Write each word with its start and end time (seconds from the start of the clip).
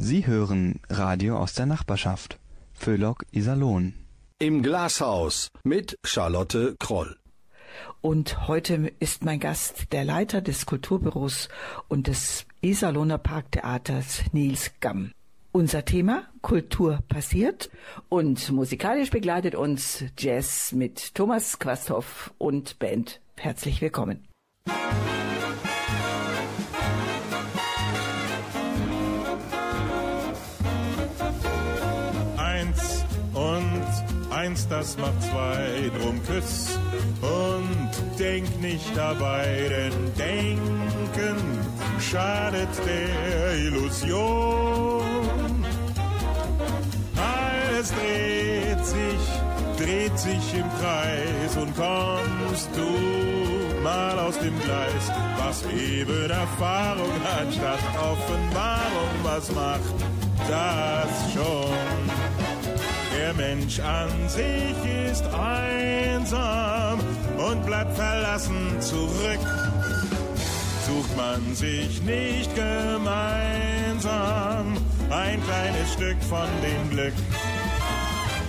Sie 0.00 0.28
hören 0.28 0.78
Radio 0.88 1.38
aus 1.38 1.54
der 1.54 1.66
Nachbarschaft. 1.66 2.38
Föhlock 2.72 3.24
Iserlohn. 3.32 3.94
Im 4.38 4.62
Glashaus 4.62 5.50
mit 5.64 5.98
Charlotte 6.04 6.76
Kroll. 6.78 7.16
Und 8.00 8.46
heute 8.46 8.92
ist 9.00 9.24
mein 9.24 9.40
Gast 9.40 9.92
der 9.92 10.04
Leiter 10.04 10.40
des 10.40 10.66
Kulturbüros 10.66 11.48
und 11.88 12.06
des 12.06 12.46
Iserlohner 12.60 13.18
Parktheaters 13.18 14.22
Nils 14.30 14.70
Gamm. 14.78 15.10
Unser 15.50 15.84
Thema 15.84 16.28
Kultur 16.42 17.00
passiert 17.08 17.68
und 18.08 18.52
musikalisch 18.52 19.10
begleitet 19.10 19.56
uns 19.56 20.04
Jazz 20.16 20.70
mit 20.70 21.16
Thomas 21.16 21.58
Quasthoff 21.58 22.32
und 22.38 22.78
Band. 22.78 23.20
Herzlich 23.36 23.80
willkommen. 23.80 24.28
Eins 24.66 25.27
das 34.68 34.96
macht 34.98 35.22
zwei, 35.22 35.90
drum 35.98 36.20
küss 36.24 36.78
und 37.22 38.18
denk 38.18 38.60
nicht 38.60 38.96
dabei, 38.96 39.68
denn 39.68 40.14
denken 40.14 41.36
schadet 42.00 42.68
der 42.86 43.54
Illusion. 43.56 45.04
Alles 47.16 47.92
dreht 47.92 48.86
sich, 48.86 49.84
dreht 49.86 50.18
sich 50.18 50.54
im 50.54 50.68
Kreis 50.80 51.56
und 51.56 51.74
kommst 51.76 52.68
du 52.74 53.82
mal 53.82 54.18
aus 54.18 54.38
dem 54.38 54.58
Gleis, 54.60 55.10
was 55.38 55.64
eben 55.72 56.30
Erfahrung 56.30 57.12
anstatt 57.40 57.80
Offenbarung, 57.96 59.14
was 59.22 59.50
macht 59.52 59.94
das 60.48 61.32
schon? 61.32 62.27
Der 63.28 63.36
Mensch 63.36 63.78
an 63.80 64.08
sich 64.26 64.74
ist 65.12 65.24
einsam 65.34 66.98
und 67.36 67.66
bleibt 67.66 67.94
verlassen 67.94 68.80
zurück. 68.80 69.40
Sucht 70.86 71.14
man 71.14 71.54
sich 71.54 72.00
nicht 72.04 72.50
gemeinsam 72.54 73.18
ein 75.10 75.42
kleines 75.44 75.92
Stück 75.92 76.16
von 76.22 76.48
dem 76.62 76.88
Glück, 76.88 77.12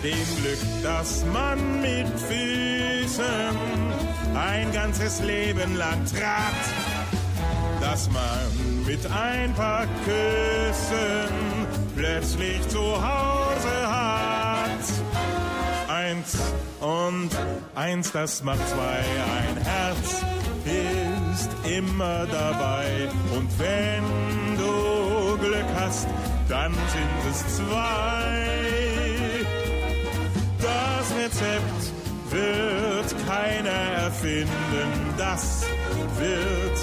dem 0.02 0.38
Glück, 0.42 0.60
das 0.82 1.26
man 1.34 1.82
mit 1.82 2.08
Füßen 2.18 3.58
ein 4.34 4.72
ganzes 4.72 5.20
Leben 5.20 5.76
lang 5.76 6.06
trat, 6.06 6.56
dass 7.82 8.10
man 8.12 8.86
mit 8.88 9.06
ein 9.12 9.54
paar 9.56 9.88
Küssen 10.06 11.68
plötzlich 11.98 12.66
zu 12.70 12.80
Hause 12.80 13.86
hat. 13.86 14.39
Eins 16.10 16.38
und 16.80 17.30
eins, 17.76 18.12
das 18.12 18.44
macht 18.44 18.68
zwei, 18.68 19.04
ein 19.38 19.58
Herz 19.64 20.24
ist 20.66 21.50
immer 21.70 22.26
dabei. 22.26 23.10
Und 23.36 23.48
wenn 23.60 24.04
du 24.58 25.38
Glück 25.38 25.68
hast, 25.76 26.08
dann 26.48 26.74
sind 26.74 27.32
es 27.32 27.58
zwei. 27.58 28.48
Das 30.58 31.16
Rezept 31.16 31.94
wird 32.32 33.28
keiner 33.28 33.70
erfinden, 33.70 35.14
das 35.16 35.64
wird 36.18 36.80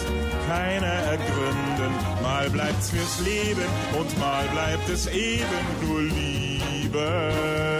keiner 0.46 0.86
ergründen. 0.86 1.92
Mal 2.22 2.48
bleibt's 2.50 2.90
fürs 2.90 3.20
Leben 3.24 3.66
und 3.98 4.18
mal 4.20 4.44
bleibt 4.52 4.88
es 4.88 5.08
eben 5.08 5.46
nur 5.82 6.02
Liebelein. 6.02 7.75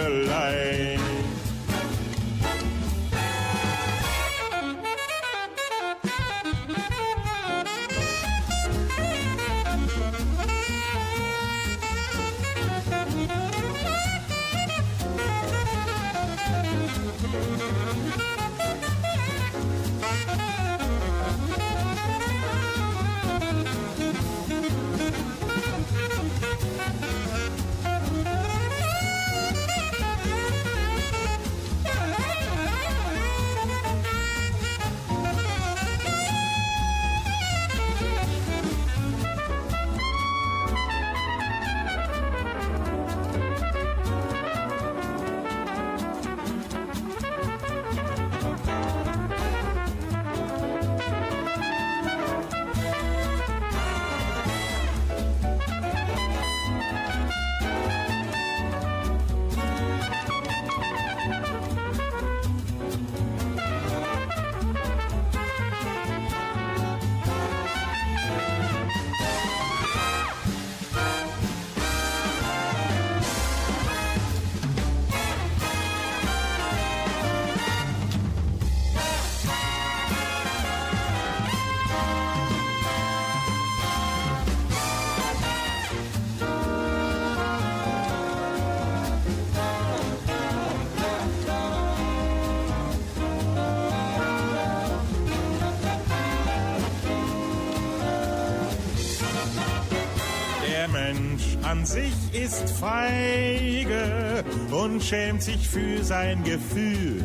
An 101.69 101.85
sich 101.85 102.13
ist 102.31 102.69
feige 102.79 104.43
und 104.71 105.03
schämt 105.03 105.43
sich 105.43 105.67
für 105.67 106.01
sein 106.01 106.41
Gefühl, 106.43 107.21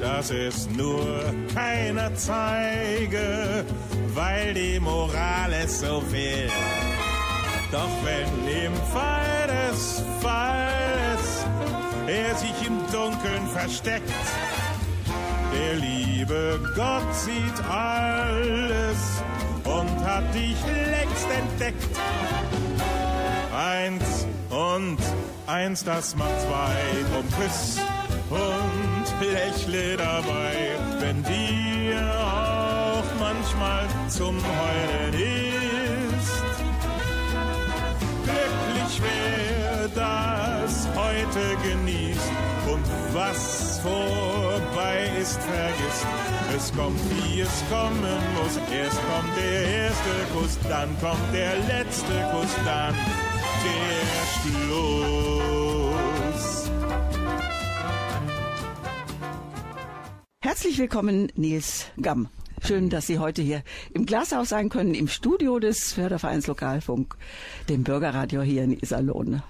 dass 0.00 0.30
es 0.30 0.68
nur 0.68 1.02
keiner 1.54 2.14
zeige, 2.14 3.64
weil 4.14 4.52
die 4.52 4.78
Moral 4.78 5.52
es 5.64 5.80
so 5.80 6.02
will. 6.10 6.50
Doch 7.70 7.94
wenn 8.04 8.66
im 8.66 8.74
Fall 8.92 9.46
des 9.48 10.02
Falles 10.20 11.46
er 12.06 12.34
sich 12.36 12.66
im 12.66 12.78
Dunkeln 12.92 13.46
versteckt, 13.48 14.12
der 15.54 15.74
liebe 15.76 16.60
Gott 16.76 17.14
sieht 17.14 17.64
alles 17.70 19.22
und 19.64 20.04
hat 20.04 20.34
dich 20.34 20.56
längst 20.90 21.28
entdeckt. 21.40 22.51
Eins 23.82 24.26
und 24.48 24.98
eins, 25.48 25.82
das 25.82 26.14
macht 26.14 26.40
zwei, 26.42 26.76
drum 27.10 27.26
küss 27.36 27.80
und 28.30 29.28
lächle 29.28 29.96
dabei, 29.96 30.54
wenn 31.00 31.20
dir 31.24 31.98
auch 32.16 33.02
manchmal 33.18 33.88
zum 34.08 34.36
Heulen 34.36 35.14
ist. 36.14 36.42
Glücklich 38.22 39.02
wer 39.02 39.88
das 39.88 40.86
heute 40.94 41.56
genießt 41.68 42.30
und 42.72 42.84
was 43.12 43.80
vorbei 43.80 45.10
ist, 45.20 45.40
vergisst. 45.42 46.06
Es 46.56 46.72
kommt, 46.76 47.00
wie 47.10 47.40
es 47.40 47.64
kommen 47.68 48.22
muss. 48.36 48.56
Erst 48.72 49.00
kommt 49.10 49.36
der 49.36 49.86
erste 49.86 50.14
Kuss, 50.34 50.56
dann 50.68 50.88
kommt 51.00 51.34
der 51.34 51.56
letzte 51.66 52.12
Kuss, 52.30 52.54
dann 52.64 52.94
der 53.62 54.26
Schluss. 54.40 55.02
Herzlich 60.40 60.78
willkommen, 60.78 61.28
Nils 61.36 61.86
Gamm. 62.00 62.28
Schön, 62.64 62.90
dass 62.90 63.06
Sie 63.08 63.18
heute 63.18 63.42
hier 63.42 63.62
im 63.92 64.06
Glashaus 64.06 64.50
sein 64.50 64.68
können, 64.68 64.94
im 64.94 65.08
Studio 65.08 65.58
des 65.58 65.92
Fördervereins 65.92 66.46
Lokalfunk, 66.46 67.16
dem 67.68 67.82
Bürgerradio 67.82 68.42
hier 68.42 68.62
in 68.62 68.78
Iserlohn. 68.78 69.42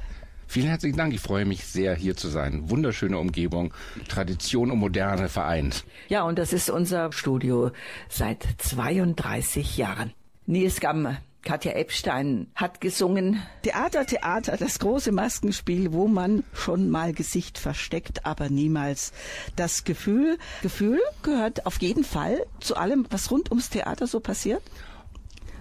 Vielen 0.47 0.69
herzlichen 0.69 0.99
Dank. 0.99 1.15
Ich 1.15 1.21
freue 1.21 1.45
mich 1.47 1.65
sehr, 1.65 1.95
hier 1.95 2.15
zu 2.15 2.29
sein. 2.29 2.69
Wunderschöne 2.69 3.19
Umgebung, 3.19 3.73
Tradition 4.09 4.71
und 4.71 4.79
Moderne 4.79 5.29
vereint. 5.31 5.85
Ja, 6.09 6.25
und 6.25 6.39
das 6.39 6.53
ist 6.53 6.69
unser 6.69 7.11
Studio 7.13 7.71
seit 8.11 8.47
32 8.59 9.79
Jahren. 9.79 10.13
Nils 10.45 10.81
Gamme, 10.81 11.19
Katja 11.43 11.73
Epstein 11.73 12.47
hat 12.55 12.81
gesungen 12.81 13.43
Theater, 13.63 14.07
Theater, 14.07 14.57
das 14.57 14.79
große 14.79 15.11
Maskenspiel, 15.11 15.93
wo 15.93 16.07
man 16.07 16.45
schon 16.53 16.89
mal 16.89 17.13
Gesicht 17.13 17.59
versteckt, 17.59 18.25
aber 18.25 18.49
niemals 18.49 19.13
das 19.57 19.85
Gefühl. 19.85 20.39
Gefühl 20.63 21.01
gehört 21.23 21.67
auf 21.67 21.81
jeden 21.83 22.05
Fall 22.05 22.47
zu 22.61 22.77
allem, 22.77 23.07
was 23.11 23.31
rund 23.31 23.51
ums 23.51 23.71
Theater 23.71 24.07
so 24.07 24.21
passiert. 24.21 24.63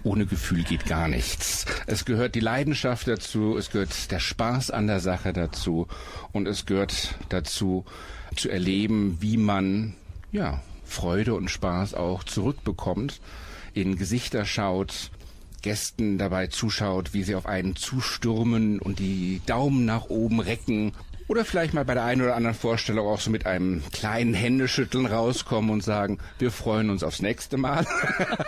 Ohne 0.04 0.26
Gefühl 0.26 0.64
geht 0.64 0.86
gar 0.86 1.08
nichts. 1.08 1.64
Es 1.86 2.04
gehört 2.04 2.34
die 2.34 2.40
Leidenschaft 2.40 3.06
dazu, 3.06 3.56
es 3.56 3.70
gehört 3.70 4.10
der 4.10 4.20
Spaß 4.20 4.70
an 4.70 4.86
der 4.86 5.00
Sache 5.00 5.32
dazu 5.32 5.86
und 6.32 6.46
es 6.46 6.66
gehört 6.66 7.14
dazu 7.28 7.84
zu 8.36 8.48
erleben, 8.48 9.18
wie 9.20 9.36
man 9.36 9.94
ja 10.32 10.60
Freude 10.84 11.34
und 11.34 11.50
Spaß 11.50 11.94
auch 11.94 12.24
zurückbekommt, 12.24 13.20
in 13.74 13.96
Gesichter 13.96 14.44
schaut, 14.44 15.10
Gästen 15.62 16.18
dabei 16.18 16.48
zuschaut, 16.48 17.14
wie 17.14 17.22
sie 17.22 17.34
auf 17.34 17.46
einen 17.46 17.76
zustürmen 17.76 18.78
und 18.80 18.98
die 18.98 19.40
Daumen 19.46 19.84
nach 19.84 20.06
oben 20.06 20.40
recken 20.40 20.92
oder 21.28 21.44
vielleicht 21.44 21.74
mal 21.74 21.84
bei 21.84 21.94
der 21.94 22.04
einen 22.04 22.22
oder 22.22 22.36
anderen 22.36 22.56
Vorstellung 22.56 23.06
auch 23.06 23.20
so 23.20 23.30
mit 23.30 23.46
einem 23.46 23.82
kleinen 23.92 24.34
Händeschütteln 24.34 25.06
rauskommen 25.06 25.70
und 25.70 25.82
sagen, 25.82 26.18
wir 26.38 26.50
freuen 26.50 26.90
uns 26.90 27.02
aufs 27.02 27.22
nächste 27.22 27.56
Mal. 27.56 27.86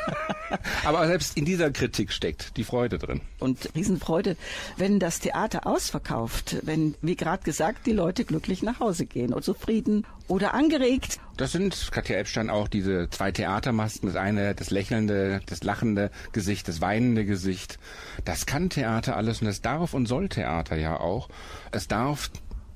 Aber 0.84 1.06
selbst 1.06 1.36
in 1.36 1.44
dieser 1.44 1.70
Kritik 1.70 2.12
steckt 2.12 2.56
die 2.56 2.64
Freude 2.64 2.98
drin. 2.98 3.20
Und 3.38 3.70
Riesenfreude, 3.74 4.36
wenn 4.76 4.98
das 4.98 5.20
Theater 5.20 5.66
ausverkauft, 5.66 6.56
wenn, 6.62 6.94
wie 7.02 7.16
gerade 7.16 7.42
gesagt, 7.42 7.86
die 7.86 7.92
Leute 7.92 8.24
glücklich 8.24 8.62
nach 8.62 8.80
Hause 8.80 9.06
gehen 9.06 9.32
und 9.32 9.44
zufrieden 9.44 10.06
oder 10.28 10.54
angeregt. 10.54 11.18
Das 11.36 11.52
sind 11.52 11.90
Katja 11.90 12.16
Epstein 12.16 12.48
auch 12.48 12.68
diese 12.68 13.10
zwei 13.10 13.32
Theatermasken. 13.32 14.08
Das 14.08 14.16
eine, 14.16 14.54
das 14.54 14.70
lächelnde, 14.70 15.40
das 15.46 15.64
lachende 15.64 16.10
Gesicht, 16.32 16.68
das 16.68 16.80
weinende 16.80 17.24
Gesicht. 17.24 17.78
Das 18.24 18.46
kann 18.46 18.70
Theater 18.70 19.16
alles 19.16 19.40
und 19.40 19.48
das 19.48 19.60
darf 19.60 19.94
und 19.94 20.06
soll 20.06 20.28
Theater 20.28 20.76
ja 20.76 20.98
auch. 20.98 21.28
Es 21.72 21.88
darf 21.88 22.30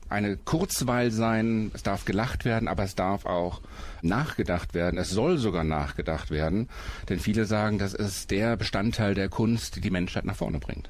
eine 0.08 0.36
Kurzweil 0.36 1.10
sein, 1.10 1.70
es 1.74 1.82
darf 1.82 2.04
gelacht 2.04 2.44
werden, 2.44 2.68
aber 2.68 2.84
es 2.84 2.94
darf 2.94 3.26
auch 3.26 3.60
nachgedacht 4.02 4.74
werden, 4.74 4.98
es 4.98 5.10
soll 5.10 5.38
sogar 5.38 5.64
nachgedacht 5.64 6.30
werden, 6.30 6.68
denn 7.08 7.18
viele 7.18 7.44
sagen, 7.44 7.78
das 7.78 7.94
ist 7.94 8.30
der 8.30 8.56
Bestandteil 8.56 9.14
der 9.14 9.28
Kunst, 9.28 9.76
die 9.76 9.80
die 9.80 9.90
Menschheit 9.90 10.24
nach 10.24 10.36
vorne 10.36 10.58
bringt 10.58 10.88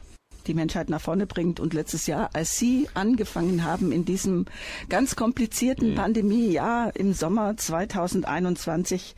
die 0.48 0.54
Menschheit 0.54 0.88
nach 0.88 1.00
vorne 1.00 1.26
bringt. 1.26 1.60
Und 1.60 1.74
letztes 1.74 2.06
Jahr, 2.06 2.30
als 2.32 2.58
Sie 2.58 2.88
angefangen 2.94 3.64
haben 3.64 3.92
in 3.92 4.04
diesem 4.04 4.46
ganz 4.88 5.14
komplizierten 5.14 5.90
mhm. 5.90 5.94
Pandemiejahr 5.94 6.96
im 6.96 7.12
Sommer 7.12 7.56
2021 7.56 9.14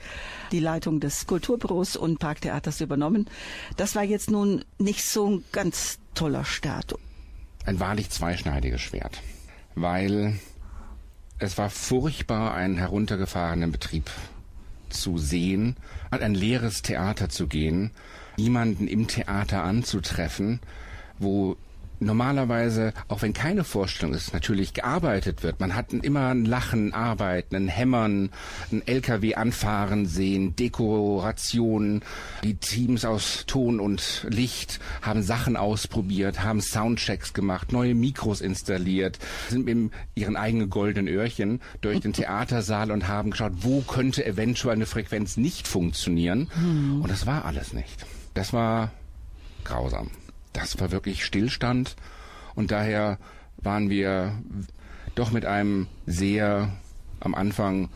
die 0.52 0.60
Leitung 0.60 1.00
des 1.00 1.26
Kulturbüros 1.26 1.96
und 1.96 2.18
Parktheaters 2.18 2.80
übernommen, 2.80 3.30
das 3.76 3.94
war 3.94 4.02
jetzt 4.02 4.30
nun 4.30 4.64
nicht 4.78 5.04
so 5.04 5.30
ein 5.30 5.44
ganz 5.52 5.98
toller 6.14 6.44
Start. 6.44 6.96
Ein 7.64 7.78
wahrlich 7.78 8.10
zweischneidiges 8.10 8.80
Schwert 8.80 9.22
weil 9.80 10.38
es 11.38 11.56
war 11.58 11.70
furchtbar, 11.70 12.54
einen 12.54 12.76
heruntergefahrenen 12.76 13.72
Betrieb 13.72 14.10
zu 14.90 15.18
sehen, 15.18 15.76
an 16.10 16.20
ein 16.20 16.34
leeres 16.34 16.82
Theater 16.82 17.28
zu 17.28 17.46
gehen, 17.46 17.90
niemanden 18.36 18.88
im 18.88 19.06
Theater 19.06 19.62
anzutreffen, 19.64 20.60
wo 21.18 21.56
normalerweise, 22.00 22.92
auch 23.08 23.22
wenn 23.22 23.32
keine 23.32 23.64
Vorstellung 23.64 24.14
ist, 24.14 24.32
natürlich 24.32 24.74
gearbeitet 24.74 25.42
wird. 25.42 25.60
Man 25.60 25.74
hat 25.74 25.92
immer 25.92 26.28
ein 26.28 26.44
Lachen, 26.44 26.92
Arbeiten, 26.92 27.56
ein 27.56 27.68
Hämmern, 27.68 28.30
ein 28.72 28.86
LKW 28.86 29.34
anfahren 29.34 30.06
sehen, 30.06 30.56
Dekorationen. 30.56 32.02
Die 32.42 32.54
Teams 32.54 33.04
aus 33.04 33.44
Ton 33.46 33.80
und 33.80 34.26
Licht 34.28 34.80
haben 35.02 35.22
Sachen 35.22 35.56
ausprobiert, 35.56 36.42
haben 36.42 36.60
Soundchecks 36.60 37.32
gemacht, 37.32 37.72
neue 37.72 37.94
Mikros 37.94 38.40
installiert, 38.40 39.18
sind 39.48 39.66
mit 39.66 39.92
ihren 40.14 40.36
eigenen 40.36 40.70
goldenen 40.70 41.12
Öhrchen 41.12 41.60
durch 41.80 42.00
den 42.00 42.12
Theatersaal 42.12 42.90
und 42.90 43.08
haben 43.08 43.30
geschaut, 43.30 43.52
wo 43.60 43.82
könnte 43.82 44.24
eventuell 44.24 44.74
eine 44.74 44.86
Frequenz 44.86 45.36
nicht 45.36 45.68
funktionieren. 45.68 46.50
Mhm. 46.56 47.02
Und 47.02 47.10
das 47.10 47.26
war 47.26 47.44
alles 47.44 47.72
nicht. 47.72 48.06
Das 48.34 48.52
war 48.52 48.90
grausam 49.64 50.10
das 50.52 50.80
war 50.80 50.90
wirklich 50.90 51.24
Stillstand 51.24 51.96
und 52.54 52.70
daher 52.70 53.18
waren 53.58 53.90
wir 53.90 54.34
doch 55.14 55.30
mit 55.30 55.44
einem 55.44 55.86
sehr 56.06 56.70
am 57.20 57.34
Anfang 57.34 57.90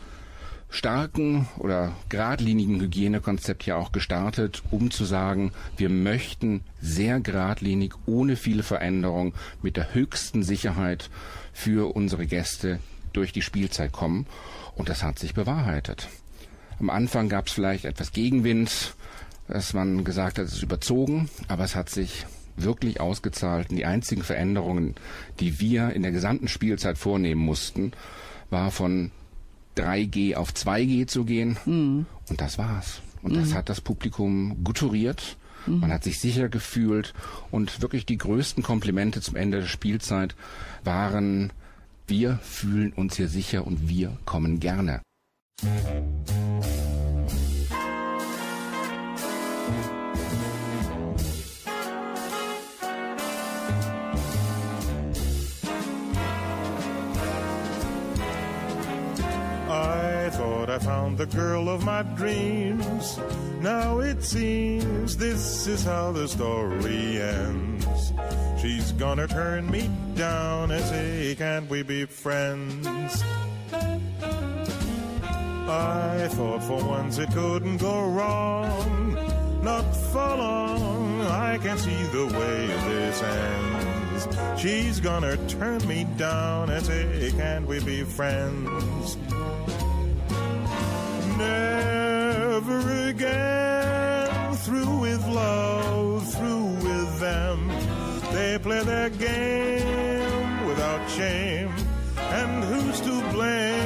starken 0.69 1.47
oder 1.57 1.95
geradlinigen 2.09 2.79
Hygienekonzept 2.81 3.65
ja 3.65 3.77
auch 3.77 3.91
gestartet, 3.91 4.61
um 4.71 4.91
zu 4.91 5.05
sagen, 5.05 5.51
wir 5.77 5.89
möchten 5.89 6.63
sehr 6.81 7.19
geradlinig, 7.19 7.93
ohne 8.05 8.35
viele 8.35 8.63
Veränderungen, 8.63 9.33
mit 9.61 9.77
der 9.77 9.93
höchsten 9.93 10.43
Sicherheit 10.43 11.09
für 11.53 11.95
unsere 11.95 12.25
Gäste 12.25 12.79
durch 13.13 13.31
die 13.31 13.41
Spielzeit 13.41 13.93
kommen. 13.93 14.27
Und 14.75 14.89
das 14.89 15.01
hat 15.01 15.17
sich 15.17 15.33
bewahrheitet. 15.33 16.09
Am 16.79 16.89
Anfang 16.89 17.29
gab 17.29 17.47
es 17.47 17.53
vielleicht 17.53 17.85
etwas 17.85 18.11
Gegenwind, 18.11 18.95
dass 19.47 19.73
man 19.73 20.03
gesagt 20.03 20.37
hat, 20.37 20.45
es 20.45 20.53
ist 20.53 20.63
überzogen, 20.63 21.29
aber 21.47 21.63
es 21.63 21.75
hat 21.75 21.89
sich 21.89 22.25
wirklich 22.57 22.99
ausgezahlt. 22.99 23.71
Die 23.71 23.85
einzigen 23.85 24.23
Veränderungen, 24.23 24.95
die 25.39 25.59
wir 25.59 25.91
in 25.91 26.01
der 26.01 26.11
gesamten 26.11 26.47
Spielzeit 26.47 26.97
vornehmen 26.97 27.41
mussten, 27.41 27.91
war 28.49 28.71
von 28.71 29.11
3G 29.77 30.35
auf 30.35 30.51
2G 30.51 31.07
zu 31.07 31.25
gehen. 31.25 31.57
Mhm. 31.65 32.05
Und 32.29 32.41
das 32.41 32.57
war's. 32.57 33.01
Und 33.21 33.33
mhm. 33.33 33.39
das 33.39 33.53
hat 33.53 33.69
das 33.69 33.81
Publikum 33.81 34.63
guturiert. 34.63 35.37
Mhm. 35.65 35.79
Man 35.79 35.91
hat 35.91 36.03
sich 36.03 36.19
sicher 36.19 36.49
gefühlt. 36.49 37.13
Und 37.51 37.81
wirklich 37.81 38.05
die 38.05 38.17
größten 38.17 38.63
Komplimente 38.63 39.21
zum 39.21 39.35
Ende 39.35 39.61
der 39.61 39.67
Spielzeit 39.67 40.35
waren, 40.83 41.51
wir 42.07 42.39
fühlen 42.43 42.93
uns 42.93 43.17
hier 43.17 43.27
sicher 43.27 43.65
und 43.65 43.89
wir 43.89 44.17
kommen 44.25 44.59
gerne. 44.59 45.01
I 60.75 60.79
found 60.79 61.17
the 61.17 61.25
girl 61.25 61.69
of 61.69 61.85
my 61.85 62.03
dreams. 62.03 63.17
Now 63.61 63.99
it 63.99 64.21
seems 64.21 65.15
this 65.15 65.67
is 65.67 65.85
how 65.85 66.11
the 66.11 66.27
story 66.27 67.21
ends. 67.21 68.11
She's 68.61 68.91
gonna 68.91 69.25
turn 69.25 69.71
me 69.71 69.89
down 70.15 70.71
and 70.71 70.83
say, 70.83 71.33
Can't 71.37 71.69
we 71.69 71.81
be 71.81 72.03
friends? 72.05 72.85
I 75.69 76.27
thought 76.31 76.63
for 76.63 76.83
once 76.83 77.19
it 77.19 77.31
couldn't 77.31 77.77
go 77.77 78.09
wrong. 78.09 79.15
Not 79.63 79.89
for 80.11 80.35
long, 80.35 81.21
I 81.21 81.57
can 81.59 81.77
see 81.77 82.03
the 82.11 82.25
way 82.37 82.67
this 82.67 83.23
ends. 83.23 84.61
She's 84.61 84.99
gonna 84.99 85.37
turn 85.47 85.87
me 85.87 86.05
down 86.17 86.69
and 86.69 86.85
say, 86.85 87.31
Can't 87.37 87.65
we 87.65 87.79
be 87.79 88.03
friends? 88.03 89.15
Never 91.37 93.07
again. 93.09 94.53
Through 94.65 94.99
with 94.99 95.25
love, 95.27 96.27
through 96.33 96.65
with 96.65 97.19
them. 97.19 97.67
They 98.33 98.57
play 98.59 98.83
their 98.83 99.09
game 99.09 100.67
without 100.67 101.09
shame. 101.09 101.71
And 102.17 102.63
who's 102.63 102.99
to 103.01 103.31
blame? 103.31 103.85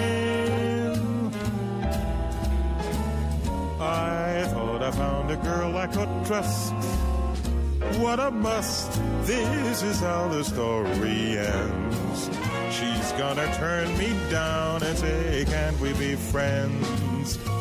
I 3.81 4.43
thought 4.51 4.81
I 4.81 4.91
found 4.91 5.31
a 5.31 5.37
girl 5.37 5.77
I 5.77 5.87
could 5.87 6.25
trust. 6.25 6.73
What 7.99 8.19
a 8.19 8.31
must. 8.31 8.91
This 9.23 9.83
is 9.83 9.99
how 9.99 10.27
the 10.29 10.43
story 10.43 11.37
ends. 11.37 12.29
She's 12.71 13.11
gonna 13.13 13.53
turn 13.55 13.97
me 13.97 14.09
down 14.29 14.83
and 14.83 14.97
say, 14.97 15.45
Can't 15.47 15.79
we 15.79 15.93
be 15.93 16.15
friends? 16.15 16.87
I 17.38 17.58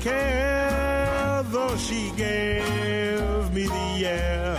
care, 0.00 1.42
though 1.50 1.76
she 1.76 2.10
gave 2.16 3.52
me 3.54 3.66
the 3.66 4.06
air? 4.06 4.56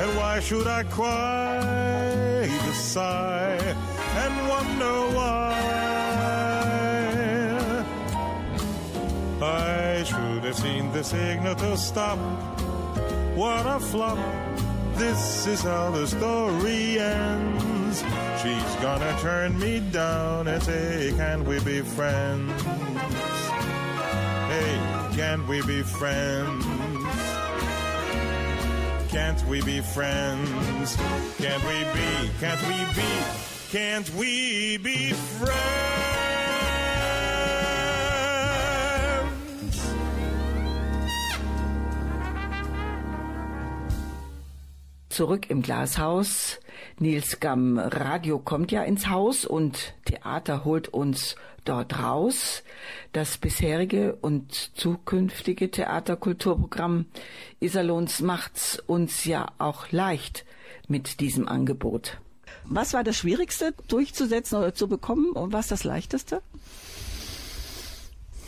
And 0.00 0.16
why 0.16 0.40
should 0.40 0.66
I 0.66 0.84
cry 0.84 2.48
to 2.48 2.72
sigh 2.72 3.58
and 4.22 4.48
wonder 4.48 5.16
why? 5.16 5.44
I 9.42 10.04
should 10.04 10.44
have 10.44 10.56
seen 10.56 10.92
the 10.92 11.02
signal 11.02 11.54
to 11.56 11.76
stop. 11.76 12.18
What 13.34 13.66
a 13.66 13.80
flop. 13.80 14.18
This 14.94 15.46
is 15.46 15.62
how 15.62 15.90
the 15.90 16.06
story 16.06 17.00
ends. 17.00 17.98
She's 18.40 18.74
gonna 18.80 19.16
turn 19.20 19.58
me 19.58 19.80
down 19.80 20.46
and 20.46 20.62
say, 20.62 21.12
Can't 21.16 21.44
we 21.44 21.58
be 21.60 21.80
friends? 21.80 22.83
Can't 25.24 25.48
we 25.48 25.62
be 25.62 25.82
friends? 25.82 26.66
Can't 29.08 29.42
we 29.48 29.62
be 29.62 29.80
friends? 29.80 30.96
Can't 31.38 31.64
we 31.64 31.78
be? 31.96 32.30
Can't 32.40 32.62
we 32.68 32.84
be? 32.94 33.10
Can't 33.72 34.10
we 34.16 34.76
be 34.76 35.14
friends? 35.14 35.54
Zurück 45.08 45.48
im 45.48 45.62
Glashaus. 45.62 46.60
Nils 46.98 47.40
Gamm, 47.40 47.78
Radio 47.78 48.38
kommt 48.38 48.70
ja 48.72 48.82
ins 48.82 49.08
Haus 49.08 49.46
und 49.46 49.94
Theater 50.04 50.64
holt 50.64 50.88
uns 50.88 51.34
dort 51.64 51.98
raus. 51.98 52.62
Das 53.12 53.38
bisherige 53.38 54.16
und 54.16 54.52
zukünftige 54.52 55.70
Theaterkulturprogramm 55.70 57.06
Iserlohns 57.60 58.20
macht's 58.20 58.78
uns 58.86 59.24
ja 59.24 59.46
auch 59.58 59.90
leicht 59.90 60.44
mit 60.88 61.20
diesem 61.20 61.48
Angebot. 61.48 62.18
Was 62.64 62.92
war 62.94 63.04
das 63.04 63.16
Schwierigste 63.16 63.74
durchzusetzen 63.88 64.58
oder 64.58 64.74
zu 64.74 64.88
bekommen 64.88 65.32
und 65.32 65.52
was 65.52 65.68
das 65.68 65.84
Leichteste? 65.84 66.42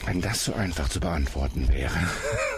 Wenn 0.04 0.20
das 0.20 0.44
so 0.44 0.54
einfach 0.54 0.88
zu 0.88 1.00
beantworten 1.00 1.68
wäre. 1.68 1.98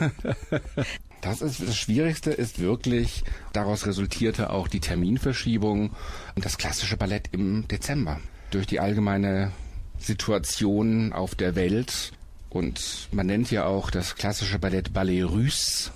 Das 1.20 1.42
ist 1.42 1.60
das 1.60 1.76
Schwierigste 1.76 2.30
ist 2.30 2.60
wirklich, 2.60 3.24
daraus 3.52 3.86
resultierte 3.86 4.50
auch 4.50 4.68
die 4.68 4.80
Terminverschiebung 4.80 5.90
und 6.36 6.44
das 6.44 6.58
klassische 6.58 6.96
Ballett 6.96 7.30
im 7.32 7.66
Dezember. 7.66 8.20
Durch 8.50 8.66
die 8.66 8.78
allgemeine 8.78 9.52
Situation 9.98 11.12
auf 11.12 11.34
der 11.34 11.54
Welt 11.54 12.12
und 12.50 13.08
man 13.12 13.26
nennt 13.26 13.50
ja 13.50 13.66
auch 13.66 13.90
das 13.90 14.14
klassische 14.14 14.58
Ballett 14.58 14.92
Ballet 14.92 15.24
Russe, 15.24 15.90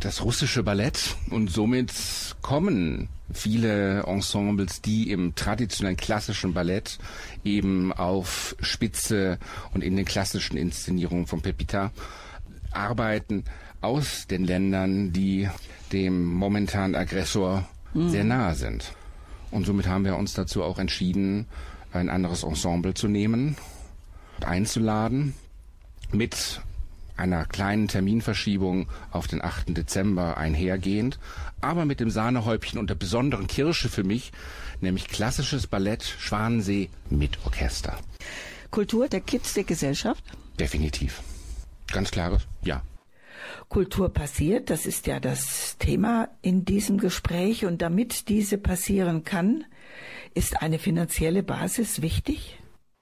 das 0.00 0.22
russische 0.22 0.62
Ballett 0.62 1.16
und 1.30 1.50
somit 1.50 1.92
kommen 2.40 3.08
viele 3.32 4.02
Ensembles, 4.04 4.80
die 4.80 5.10
im 5.10 5.34
traditionellen 5.34 5.96
klassischen 5.96 6.54
Ballett 6.54 6.98
eben 7.44 7.92
auf 7.92 8.56
Spitze 8.60 9.38
und 9.74 9.82
in 9.82 9.96
den 9.96 10.04
klassischen 10.04 10.56
Inszenierungen 10.56 11.26
von 11.26 11.40
Pepita 11.40 11.92
arbeiten, 12.70 13.44
aus 13.80 14.26
den 14.28 14.44
Ländern, 14.44 15.12
die 15.12 15.48
dem 15.92 16.24
momentanen 16.24 16.94
Aggressor 16.94 17.68
mhm. 17.92 18.10
sehr 18.10 18.24
nahe 18.24 18.54
sind. 18.54 18.94
Und 19.50 19.66
somit 19.66 19.86
haben 19.86 20.04
wir 20.04 20.16
uns 20.16 20.32
dazu 20.32 20.62
auch 20.62 20.78
entschieden, 20.78 21.46
ein 21.92 22.08
anderes 22.08 22.42
Ensemble 22.42 22.94
zu 22.94 23.08
nehmen, 23.08 23.56
einzuladen, 24.44 25.34
mit 26.10 26.60
einer 27.16 27.44
kleinen 27.44 27.88
Terminverschiebung 27.88 28.88
auf 29.10 29.26
den 29.28 29.42
8. 29.42 29.76
Dezember 29.76 30.36
einhergehend, 30.36 31.18
aber 31.60 31.84
mit 31.84 32.00
dem 32.00 32.10
Sahnehäubchen 32.10 32.78
und 32.78 32.90
der 32.90 32.94
besonderen 32.94 33.46
Kirsche 33.46 33.88
für 33.88 34.04
mich, 34.04 34.32
nämlich 34.80 35.08
klassisches 35.08 35.66
Ballett 35.66 36.02
Schwanensee 36.02 36.88
mit 37.10 37.38
Orchester. 37.44 37.98
Kultur 38.70 39.08
der 39.08 39.20
Kids 39.20 39.54
der 39.54 39.64
Gesellschaft? 39.64 40.24
Definitiv. 40.58 41.22
Ganz 41.92 42.10
klares 42.10 42.42
Ja. 42.64 42.82
Kultur 43.68 44.12
passiert, 44.12 44.70
das 44.70 44.86
ist 44.86 45.06
ja 45.06 45.18
das 45.18 45.76
Thema 45.78 46.28
in 46.42 46.64
diesem 46.64 46.98
Gespräch. 46.98 47.64
Und 47.64 47.82
damit 47.82 48.28
diese 48.28 48.58
passieren 48.58 49.24
kann, 49.24 49.64
ist 50.34 50.62
eine 50.62 50.78
finanzielle 50.78 51.42
Basis 51.42 52.02
wichtig? 52.02 52.58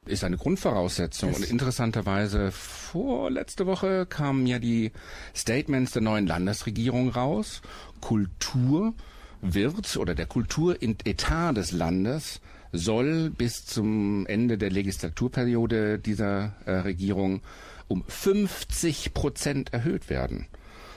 Ist 0.06 0.24
eine 0.24 0.38
Grundvoraussetzung. 0.38 1.34
Und 1.34 1.44
interessanterweise, 1.44 2.50
vorletzte 2.52 3.66
Woche 3.66 4.06
kamen 4.06 4.46
ja 4.46 4.58
die 4.58 4.92
Statements 5.36 5.92
der 5.92 6.02
neuen 6.02 6.26
Landesregierung 6.26 7.10
raus. 7.10 7.60
Kultur 8.00 8.94
wird 9.42 9.96
oder 9.96 10.14
der 10.14 10.26
Kulturetat 10.26 11.56
des 11.56 11.72
Landes 11.72 12.40
soll 12.72 13.30
bis 13.30 13.66
zum 13.66 14.26
Ende 14.26 14.58
der 14.58 14.70
Legislaturperiode 14.70 15.98
dieser 15.98 16.54
äh, 16.64 16.72
Regierung 16.72 17.42
um 17.88 18.04
50 18.06 19.12
Prozent 19.12 19.72
erhöht 19.72 20.08
werden. 20.08 20.46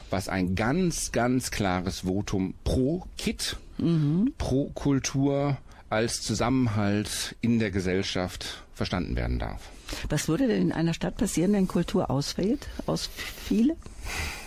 Was 0.10 0.30
ein 0.30 0.56
ganz, 0.56 1.12
ganz 1.12 1.50
klares 1.50 2.02
Votum 2.02 2.54
pro 2.63 3.08
Kit, 3.18 3.58
mhm. 3.80 4.34
pro 4.38 4.70
Kultur 4.70 5.58
als 5.94 6.22
Zusammenhalt 6.22 7.36
in 7.42 7.60
der 7.60 7.72
Gesellschaft 7.72 8.64
verstanden 8.74 9.16
werden 9.16 9.40
darf. 9.40 9.62
Was 10.10 10.28
würde 10.28 10.48
denn 10.48 10.62
in 10.62 10.72
einer 10.72 10.94
Stadt 10.94 11.18
passieren, 11.18 11.54
wenn 11.54 11.68
Kultur 11.68 12.10
ausfällt? 12.10 12.68
Aus 12.86 13.10
viele? 13.16 13.76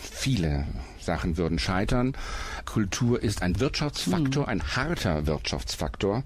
Viele 0.01 0.65
Sachen 0.99 1.37
würden 1.37 1.57
scheitern. 1.57 2.13
Kultur 2.65 3.23
ist 3.23 3.41
ein 3.41 3.59
Wirtschaftsfaktor, 3.59 4.43
mhm. 4.43 4.49
ein 4.49 4.75
harter 4.75 5.25
Wirtschaftsfaktor. 5.25 6.23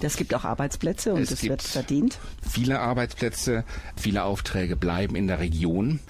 Das 0.00 0.16
gibt 0.16 0.34
auch 0.34 0.44
Arbeitsplätze 0.44 1.12
und 1.12 1.22
es, 1.22 1.30
es 1.30 1.42
wird 1.42 1.62
verdient. 1.62 2.18
Viele 2.48 2.80
Arbeitsplätze, 2.80 3.64
viele 3.96 4.24
Aufträge 4.24 4.76
bleiben 4.76 5.16
in 5.16 5.26
der 5.26 5.38
Region. 5.38 6.00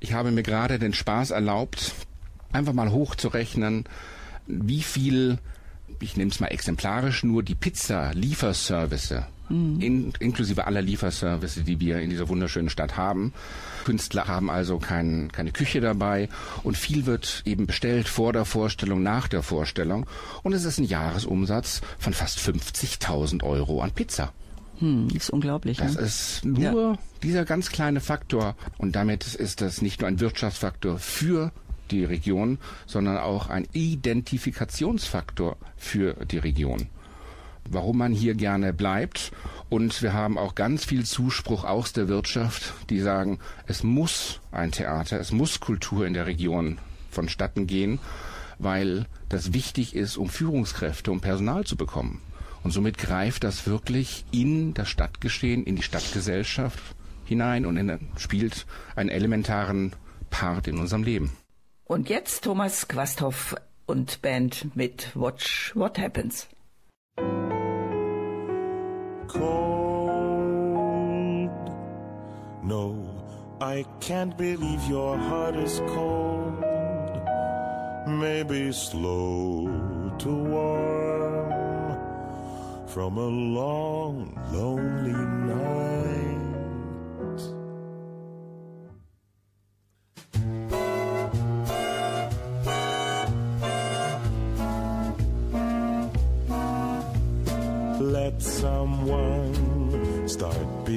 Ich 0.00 0.12
habe 0.12 0.30
mir 0.30 0.42
gerade 0.42 0.78
den 0.78 0.94
Spaß 0.94 1.30
erlaubt, 1.30 1.92
einfach 2.52 2.72
mal 2.72 2.90
hochzurechnen, 2.90 3.84
wie 4.46 4.82
viel, 4.82 5.38
ich 6.02 6.16
nehme 6.16 6.30
es 6.30 6.40
mal 6.40 6.48
exemplarisch, 6.48 7.22
nur 7.24 7.42
die 7.42 7.54
Pizza-Lieferservice 7.54 9.22
mhm. 9.48 9.80
in, 9.80 10.12
inklusive 10.18 10.66
aller 10.66 10.82
Lieferservice, 10.82 11.60
die 11.64 11.80
wir 11.80 12.00
in 12.00 12.10
dieser 12.10 12.28
wunderschönen 12.28 12.70
Stadt 12.70 12.96
haben. 12.96 13.32
Künstler 13.84 14.26
haben 14.28 14.50
also 14.50 14.78
kein, 14.78 15.30
keine 15.32 15.52
Küche 15.52 15.80
dabei 15.80 16.28
und 16.62 16.76
viel 16.76 17.06
wird 17.06 17.42
eben 17.44 17.66
bestellt 17.66 18.08
vor 18.08 18.32
der 18.32 18.44
Vorstellung, 18.44 19.02
nach 19.02 19.28
der 19.28 19.42
Vorstellung 19.42 20.06
und 20.42 20.52
es 20.52 20.64
ist 20.64 20.78
ein 20.78 20.84
Jahresumsatz 20.84 21.80
von 21.98 22.12
fast 22.12 22.38
50.000 22.38 23.42
Euro 23.42 23.82
an 23.82 23.92
Pizza. 23.92 24.32
Hm, 24.78 25.08
ist 25.14 25.30
unglaublich. 25.30 25.78
Das 25.78 25.94
ne? 25.94 26.02
ist 26.02 26.44
nur 26.44 26.58
ja. 26.58 26.98
dieser 27.22 27.44
ganz 27.44 27.70
kleine 27.70 28.00
Faktor 28.00 28.56
und 28.78 28.96
damit 28.96 29.34
ist 29.34 29.60
das 29.60 29.82
nicht 29.82 30.00
nur 30.00 30.08
ein 30.08 30.20
Wirtschaftsfaktor 30.20 30.98
für 30.98 31.52
die 31.92 32.04
Region, 32.04 32.58
sondern 32.86 33.18
auch 33.18 33.48
ein 33.48 33.68
Identifikationsfaktor 33.72 35.56
für 35.76 36.14
die 36.26 36.38
Region 36.38 36.88
warum 37.70 37.98
man 37.98 38.12
hier 38.12 38.34
gerne 38.34 38.72
bleibt. 38.72 39.32
Und 39.68 40.02
wir 40.02 40.12
haben 40.12 40.38
auch 40.38 40.54
ganz 40.54 40.84
viel 40.84 41.04
Zuspruch 41.04 41.64
aus 41.64 41.92
der 41.92 42.08
Wirtschaft, 42.08 42.74
die 42.90 43.00
sagen, 43.00 43.38
es 43.66 43.82
muss 43.82 44.40
ein 44.50 44.72
Theater, 44.72 45.18
es 45.18 45.32
muss 45.32 45.60
Kultur 45.60 46.06
in 46.06 46.14
der 46.14 46.26
Region 46.26 46.78
vonstatten 47.10 47.66
gehen, 47.66 47.98
weil 48.58 49.06
das 49.28 49.52
wichtig 49.52 49.94
ist, 49.94 50.16
um 50.16 50.28
Führungskräfte, 50.28 51.10
um 51.10 51.20
Personal 51.20 51.64
zu 51.64 51.76
bekommen. 51.76 52.20
Und 52.62 52.70
somit 52.70 52.98
greift 52.98 53.44
das 53.44 53.66
wirklich 53.66 54.24
in 54.30 54.74
das 54.74 54.88
Stadtgeschehen, 54.88 55.64
in 55.64 55.76
die 55.76 55.82
Stadtgesellschaft 55.82 56.94
hinein 57.24 57.66
und 57.66 57.76
in, 57.76 57.98
spielt 58.16 58.66
einen 58.94 59.08
elementaren 59.08 59.92
Part 60.30 60.68
in 60.68 60.78
unserem 60.78 61.02
Leben. 61.02 61.32
Und 61.84 62.08
jetzt 62.08 62.44
Thomas 62.44 62.88
Quasthoff 62.88 63.54
und 63.86 64.22
Band 64.22 64.74
mit 64.74 65.14
Watch 65.14 65.72
What 65.74 65.98
Happens. 65.98 66.48
cold. 69.32 70.70
No, 72.62 72.84
I 73.60 73.84
can't 74.00 74.36
believe 74.36 74.88
your 74.88 75.16
heart 75.16 75.56
is 75.56 75.80
cold. 75.88 76.62
Maybe 78.06 78.72
slow 78.72 79.68
to 80.18 80.28
warm 80.28 81.98
from 82.86 83.16
a 83.16 83.30
long, 83.60 84.38
lonely 84.52 85.12
night. 85.12 86.41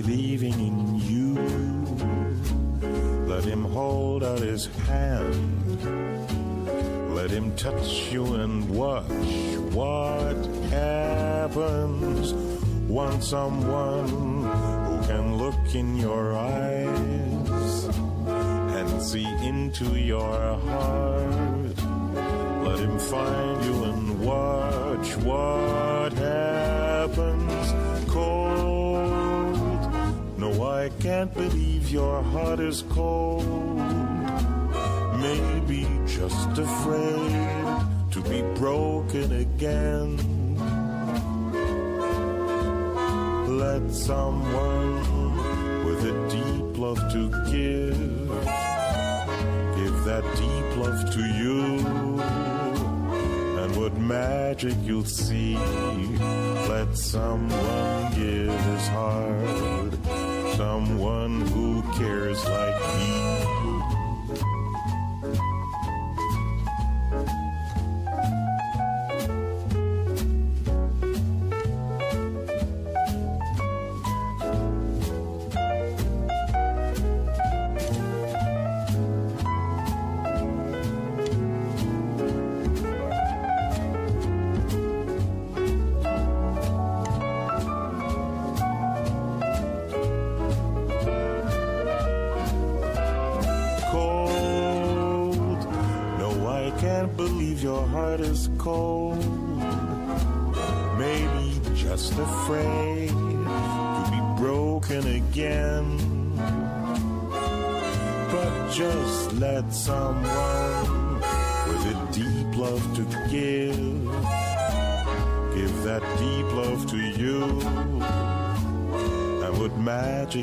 Believing 0.05 0.53
in 0.53 0.95
you. 1.09 1.33
Let 3.25 3.43
him 3.43 3.65
hold 3.65 4.23
out 4.23 4.39
his 4.39 4.67
hand. 4.87 5.81
Let 7.15 7.31
him 7.31 7.55
touch 7.55 8.11
you 8.11 8.35
and 8.35 8.69
watch 8.69 9.09
what 9.73 10.35
happens. 10.69 12.33
Want 12.87 13.23
someone 13.23 14.07
who 14.85 15.07
can 15.07 15.37
look 15.37 15.73
in 15.73 15.97
your 15.97 16.35
eyes 16.35 17.85
and 18.77 19.01
see 19.01 19.25
into 19.43 19.97
your 19.97 20.57
heart. 20.69 21.77
Let 22.63 22.79
him 22.79 22.99
find 22.99 23.65
you 23.65 23.83
and 23.85 24.19
watch 24.19 25.17
what 25.17 25.94
can't 31.25 31.33
believe 31.33 31.89
your 31.89 32.21
heart 32.21 32.59
is 32.59 32.83
cold. 32.89 33.77
Maybe 35.19 35.87
just 36.05 36.57
afraid 36.57 37.31
to 38.11 38.21
be 38.29 38.41
broken 38.59 39.31
again. 39.31 40.17
Let 43.57 43.91
someone 43.91 45.85
with 45.85 46.03
a 46.05 46.13
deep 46.29 46.77
love 46.77 46.99
to 47.13 47.29
give, 47.51 47.97
give 49.77 50.03
that 50.05 50.23
deep 50.35 50.77
love 50.77 51.11
to 51.13 51.21
you. 51.41 51.59
And 53.61 53.75
what 53.77 53.97
magic 53.97 54.75
you'll 54.83 55.05
see. 55.05 55.57
Let 56.69 56.97
someone 56.97 58.13
give 58.13 58.59
his 58.69 58.87
heart, 58.89 59.84
someone 60.75 61.39
who 61.39 61.81
cares 61.93 62.43
like 62.49 62.75
me. 62.97 63.44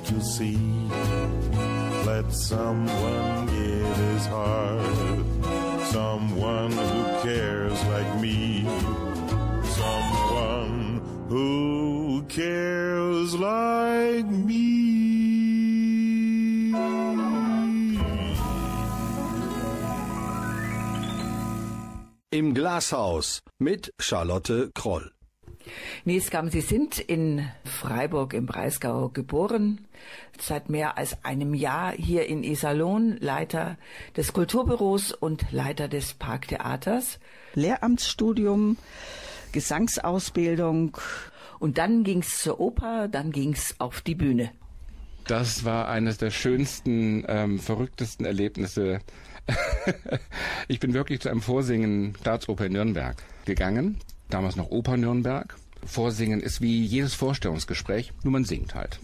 Magic 0.02 0.10
you'll 0.10 0.20
see. 0.20 0.58
Let 2.06 2.32
someone 2.32 3.46
give 3.46 3.96
his 3.96 4.26
heart. 4.26 5.24
Someone 5.86 6.72
who 6.72 7.22
cares 7.22 7.84
like 7.84 8.20
me. 8.20 8.64
Someone 9.64 11.00
who 11.28 12.24
cares 12.28 13.34
like 13.34 14.26
me. 14.26 14.80
Im 22.30 22.54
Glashaus 22.54 23.42
mit 23.58 23.92
Charlotte 24.00 24.70
Kroll. 24.74 25.10
Nils 26.04 26.30
Gamm, 26.30 26.50
Sie 26.50 26.62
sind 26.62 26.98
in 26.98 27.48
Freiburg 27.64 28.34
im 28.34 28.44
Breisgau 28.44 29.08
geboren, 29.08 29.86
seit 30.40 30.68
mehr 30.68 30.98
als 30.98 31.24
einem 31.24 31.54
Jahr 31.54 31.92
hier 31.92 32.26
in 32.26 32.42
Iserlohn, 32.42 33.18
Leiter 33.20 33.78
des 34.16 34.32
Kulturbüros 34.32 35.12
und 35.12 35.52
Leiter 35.52 35.86
des 35.86 36.14
Parktheaters. 36.14 37.20
Lehramtsstudium, 37.54 38.78
Gesangsausbildung. 39.52 40.96
Und 41.60 41.78
dann 41.78 42.02
ging's 42.02 42.38
zur 42.42 42.58
Oper, 42.58 43.06
dann 43.06 43.30
ging's 43.30 43.76
auf 43.78 44.00
die 44.00 44.16
Bühne. 44.16 44.50
Das 45.28 45.64
war 45.64 45.86
eines 45.88 46.18
der 46.18 46.32
schönsten, 46.32 47.24
ähm, 47.28 47.60
verrücktesten 47.60 48.26
Erlebnisse. 48.26 48.98
ich 50.66 50.80
bin 50.80 50.94
wirklich 50.94 51.20
zu 51.20 51.28
einem 51.28 51.42
Vorsingen 51.42 52.16
Staatsoper 52.20 52.66
in 52.66 52.72
Nürnberg 52.72 53.22
gegangen, 53.44 53.98
damals 54.30 54.56
noch 54.56 54.72
Oper 54.72 54.96
Nürnberg. 54.96 55.54
Vorsingen 55.84 56.40
ist 56.40 56.60
wie 56.60 56.84
jedes 56.84 57.14
Vorstellungsgespräch, 57.14 58.12
nur 58.22 58.32
man 58.32 58.44
singt 58.44 58.74
halt. 58.74 58.98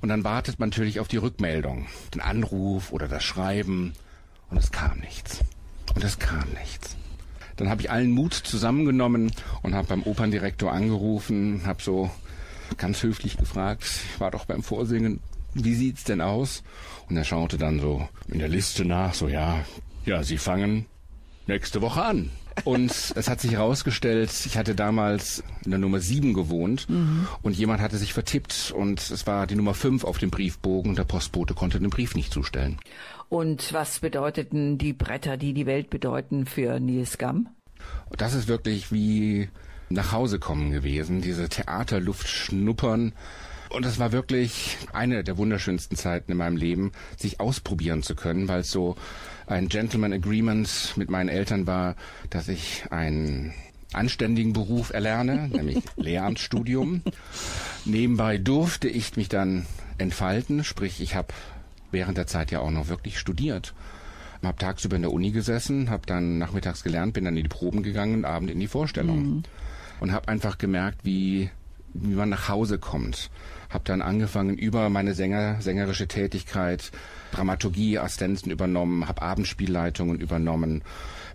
Und 0.00 0.08
dann 0.08 0.24
wartet 0.24 0.58
man 0.58 0.70
natürlich 0.70 1.00
auf 1.00 1.08
die 1.08 1.18
Rückmeldung, 1.18 1.86
den 2.14 2.20
Anruf 2.20 2.92
oder 2.92 3.08
das 3.08 3.22
Schreiben 3.22 3.92
und 4.50 4.56
es 4.56 4.70
kam 4.70 4.98
nichts. 4.98 5.40
Und 5.94 6.04
es 6.04 6.18
kam 6.18 6.48
nichts. 6.58 6.96
Dann 7.56 7.68
habe 7.68 7.82
ich 7.82 7.90
allen 7.90 8.10
Mut 8.10 8.32
zusammengenommen 8.32 9.32
und 9.62 9.74
habe 9.74 9.88
beim 9.88 10.02
Operndirektor 10.02 10.72
angerufen, 10.72 11.62
habe 11.66 11.82
so 11.82 12.10
ganz 12.78 13.02
höflich 13.02 13.36
gefragt, 13.36 13.84
ich 13.84 14.20
war 14.20 14.30
doch 14.30 14.46
beim 14.46 14.62
Vorsingen, 14.62 15.20
wie 15.52 15.74
sieht's 15.74 16.04
denn 16.04 16.20
aus? 16.20 16.62
Und 17.08 17.16
er 17.16 17.24
schaute 17.24 17.58
dann 17.58 17.80
so 17.80 18.08
in 18.28 18.38
der 18.38 18.48
Liste 18.48 18.84
nach, 18.84 19.14
so 19.14 19.28
ja, 19.28 19.64
ja, 20.06 20.22
Sie 20.22 20.38
fangen 20.38 20.86
nächste 21.46 21.82
Woche 21.82 22.02
an. 22.02 22.30
Und 22.64 23.12
es 23.14 23.28
hat 23.28 23.40
sich 23.40 23.52
herausgestellt, 23.52 24.30
ich 24.46 24.56
hatte 24.56 24.74
damals 24.74 25.42
in 25.64 25.70
der 25.70 25.78
Nummer 25.78 26.00
7 26.00 26.34
gewohnt 26.34 26.86
und 27.42 27.56
jemand 27.56 27.80
hatte 27.80 27.96
sich 27.96 28.12
vertippt 28.12 28.72
und 28.74 29.00
es 29.10 29.26
war 29.26 29.46
die 29.46 29.54
Nummer 29.56 29.74
5 29.74 30.04
auf 30.04 30.18
dem 30.18 30.30
Briefbogen 30.30 30.90
und 30.90 30.98
der 30.98 31.04
Postbote 31.04 31.54
konnte 31.54 31.80
den 31.80 31.90
Brief 31.90 32.14
nicht 32.14 32.32
zustellen. 32.32 32.78
Und 33.28 33.72
was 33.72 34.00
bedeuteten 34.00 34.76
die 34.76 34.92
Bretter, 34.92 35.36
die 35.36 35.54
die 35.54 35.66
Welt 35.66 35.88
bedeuten 35.90 36.46
für 36.46 36.80
Nils 36.80 37.16
Gamm? 37.16 37.48
Das 38.16 38.34
ist 38.34 38.48
wirklich 38.48 38.92
wie 38.92 39.48
nach 39.88 40.12
Hause 40.12 40.38
kommen 40.38 40.70
gewesen, 40.72 41.20
diese 41.20 41.48
Theaterluft 41.48 42.28
schnuppern. 42.28 43.12
Und 43.70 43.86
es 43.86 44.00
war 44.00 44.10
wirklich 44.10 44.78
eine 44.92 45.22
der 45.22 45.38
wunderschönsten 45.38 45.96
Zeiten 45.96 46.32
in 46.32 46.38
meinem 46.38 46.56
Leben, 46.56 46.90
sich 47.16 47.38
ausprobieren 47.38 48.02
zu 48.02 48.16
können, 48.16 48.48
weil 48.48 48.60
es 48.60 48.70
so 48.70 48.96
ein 49.50 49.68
Gentleman 49.68 50.12
Agreement 50.12 50.94
mit 50.96 51.10
meinen 51.10 51.28
Eltern 51.28 51.66
war, 51.66 51.96
dass 52.30 52.48
ich 52.48 52.84
einen 52.90 53.52
anständigen 53.92 54.52
Beruf 54.52 54.90
erlerne, 54.92 55.48
nämlich 55.52 55.82
Lehramtsstudium. 55.96 57.02
Nebenbei 57.84 58.38
durfte 58.38 58.88
ich 58.88 59.16
mich 59.16 59.28
dann 59.28 59.66
entfalten, 59.98 60.64
sprich 60.64 61.00
ich 61.00 61.14
habe 61.14 61.28
während 61.90 62.16
der 62.16 62.28
Zeit 62.28 62.52
ja 62.52 62.60
auch 62.60 62.70
noch 62.70 62.88
wirklich 62.88 63.18
studiert. 63.18 63.74
Habe 64.42 64.56
tagsüber 64.56 64.96
in 64.96 65.02
der 65.02 65.12
Uni 65.12 65.32
gesessen, 65.32 65.90
habe 65.90 66.06
dann 66.06 66.38
nachmittags 66.38 66.82
gelernt, 66.82 67.12
bin 67.12 67.24
dann 67.24 67.36
in 67.36 67.42
die 67.42 67.48
Proben 67.48 67.82
gegangen 67.82 68.14
und 68.14 68.24
abend 68.24 68.50
in 68.50 68.60
die 68.60 68.68
Vorstellung. 68.68 69.42
Und 69.98 70.12
habe 70.12 70.28
einfach 70.28 70.56
gemerkt, 70.56 71.00
wie, 71.04 71.50
wie 71.92 72.14
man 72.14 72.30
nach 72.30 72.48
Hause 72.48 72.78
kommt. 72.78 73.30
Habe 73.68 73.84
dann 73.84 74.00
angefangen, 74.00 74.56
über 74.56 74.88
meine 74.88 75.12
Sänger, 75.12 75.60
sängerische 75.60 76.08
Tätigkeit 76.08 76.90
Dramaturgie, 77.32 77.98
Assistenzen 77.98 78.50
übernommen, 78.50 79.08
habe 79.08 79.22
Abendspielleitungen 79.22 80.20
übernommen, 80.20 80.82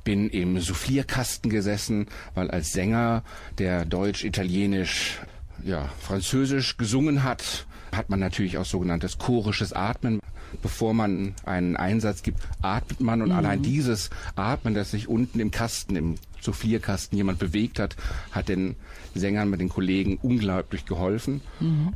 bin 0.04 0.30
im 0.30 0.60
Soufflierkasten 0.60 1.50
gesessen, 1.50 2.08
weil 2.34 2.52
als 2.52 2.72
Sänger, 2.74 3.24
der 3.58 3.86
Deutsch, 3.86 4.24
Italienisch, 4.24 5.20
ja, 5.64 5.90
Französisch 6.00 6.78
gesungen 6.78 7.24
hat, 7.24 7.66
hat 7.96 8.10
man 8.10 8.20
natürlich 8.20 8.58
auch 8.58 8.66
sogenanntes 8.66 9.18
chorisches 9.18 9.74
Atmen. 9.74 10.20
Bevor 10.62 10.94
man 10.94 11.34
einen 11.44 11.76
Einsatz 11.76 12.22
gibt, 12.24 12.40
atmet 12.62 13.02
man 13.02 13.22
und 13.22 13.32
allein 13.32 13.62
dieses 13.62 14.10
Atmen, 14.36 14.74
das 14.74 14.92
sich 14.92 15.10
unten 15.10 15.40
im 15.40 15.52
Kasten, 15.52 15.96
im 15.96 16.16
Soufflierkasten 16.40 17.18
jemand 17.18 17.40
bewegt 17.40 17.80
hat, 17.80 17.98
hat 18.32 18.48
den 18.48 18.76
Sängern 19.16 19.50
mit 19.50 19.60
den 19.60 19.70
Kollegen 19.70 20.18
unglaublich 20.22 20.86
geholfen. 20.86 21.42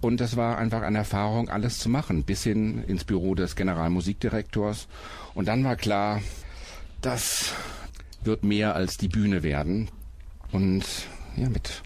Und 0.01 0.19
das 0.19 0.35
war 0.35 0.57
einfach 0.57 0.81
eine 0.81 0.97
Erfahrung, 0.97 1.49
alles 1.49 1.79
zu 1.79 1.87
machen, 1.89 2.23
bis 2.23 2.43
hin 2.43 2.83
ins 2.87 3.05
Büro 3.05 3.35
des 3.35 3.55
Generalmusikdirektors. 3.55 4.87
Und 5.35 5.47
dann 5.47 5.63
war 5.63 5.75
klar, 5.75 6.21
das 7.01 7.53
wird 8.23 8.43
mehr 8.43 8.75
als 8.75 8.97
die 8.97 9.07
Bühne 9.07 9.43
werden. 9.43 9.89
Und 10.51 10.83
ja, 11.37 11.47
mit 11.49 11.83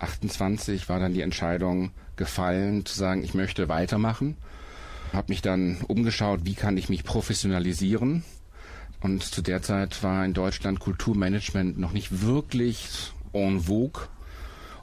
28 0.00 0.88
war 0.88 0.98
dann 0.98 1.14
die 1.14 1.22
Entscheidung 1.22 1.92
gefallen, 2.16 2.84
zu 2.84 2.96
sagen, 2.96 3.24
ich 3.24 3.34
möchte 3.34 3.68
weitermachen. 3.68 4.36
habe 5.12 5.30
mich 5.30 5.42
dann 5.42 5.78
umgeschaut, 5.86 6.40
wie 6.44 6.54
kann 6.54 6.76
ich 6.76 6.88
mich 6.88 7.04
professionalisieren. 7.04 8.24
Und 9.00 9.22
zu 9.22 9.42
der 9.42 9.62
Zeit 9.62 10.02
war 10.02 10.24
in 10.24 10.32
Deutschland 10.32 10.80
Kulturmanagement 10.80 11.78
noch 11.78 11.92
nicht 11.92 12.22
wirklich 12.22 13.12
en 13.32 13.60
vogue. 13.60 14.08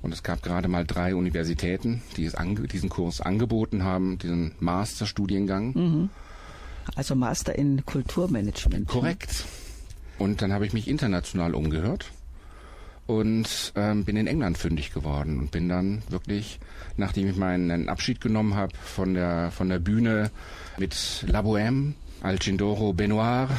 Und 0.02 0.14
es 0.14 0.24
gab 0.24 0.42
gerade 0.42 0.68
mal 0.68 0.86
drei 0.86 1.16
Universitäten, 1.16 2.02
die 2.18 2.30
diesen 2.72 2.90
Kurs 2.90 3.22
angeboten 3.22 3.84
haben, 3.84 4.18
diesen 4.18 4.54
Masterstudiengang. 4.60 5.74
Mhm. 5.74 6.10
Also 6.96 7.16
Master 7.16 7.56
in 7.56 7.86
Kulturmanagement. 7.86 8.88
Korrekt. 8.88 9.46
Und 10.18 10.42
dann 10.42 10.54
habe 10.54 10.66
ich 10.66 10.74
mich 10.74 10.88
international 10.88 11.56
umgehört 11.56 12.12
und 13.08 13.74
ähm, 13.76 14.06
bin 14.06 14.16
in 14.16 14.28
England 14.28 14.58
fündig 14.58 14.94
geworden 14.94 15.40
und 15.40 15.52
bin 15.52 15.68
dann 15.68 16.02
wirklich, 16.10 16.60
nachdem 16.98 17.30
ich 17.30 17.36
meinen 17.36 17.90
Abschied 17.90 18.22
genommen 18.22 18.56
habe 18.56 18.74
von 18.78 19.14
der 19.14 19.52
von 19.52 19.70
der 19.70 19.80
Bühne 19.80 20.32
mit 20.78 21.26
La 21.28 21.42
Bohème, 21.42 21.94
Alcindoro 22.22 22.94
Benoir 22.94 23.50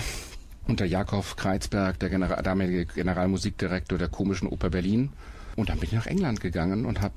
unter 0.67 0.85
Jakob 0.85 1.37
Kreizberg, 1.37 1.99
der 1.99 2.09
General, 2.09 2.43
damalige 2.43 2.87
Generalmusikdirektor 2.87 3.99
der 3.99 4.09
Komischen 4.09 4.49
Oper 4.49 4.71
Berlin. 4.71 5.11
Und 5.57 5.69
dann 5.69 5.79
bin 5.79 5.89
ich 5.89 5.95
nach 5.95 6.07
England 6.07 6.41
gegangen 6.41 6.87
und 6.87 7.01
habe 7.01 7.15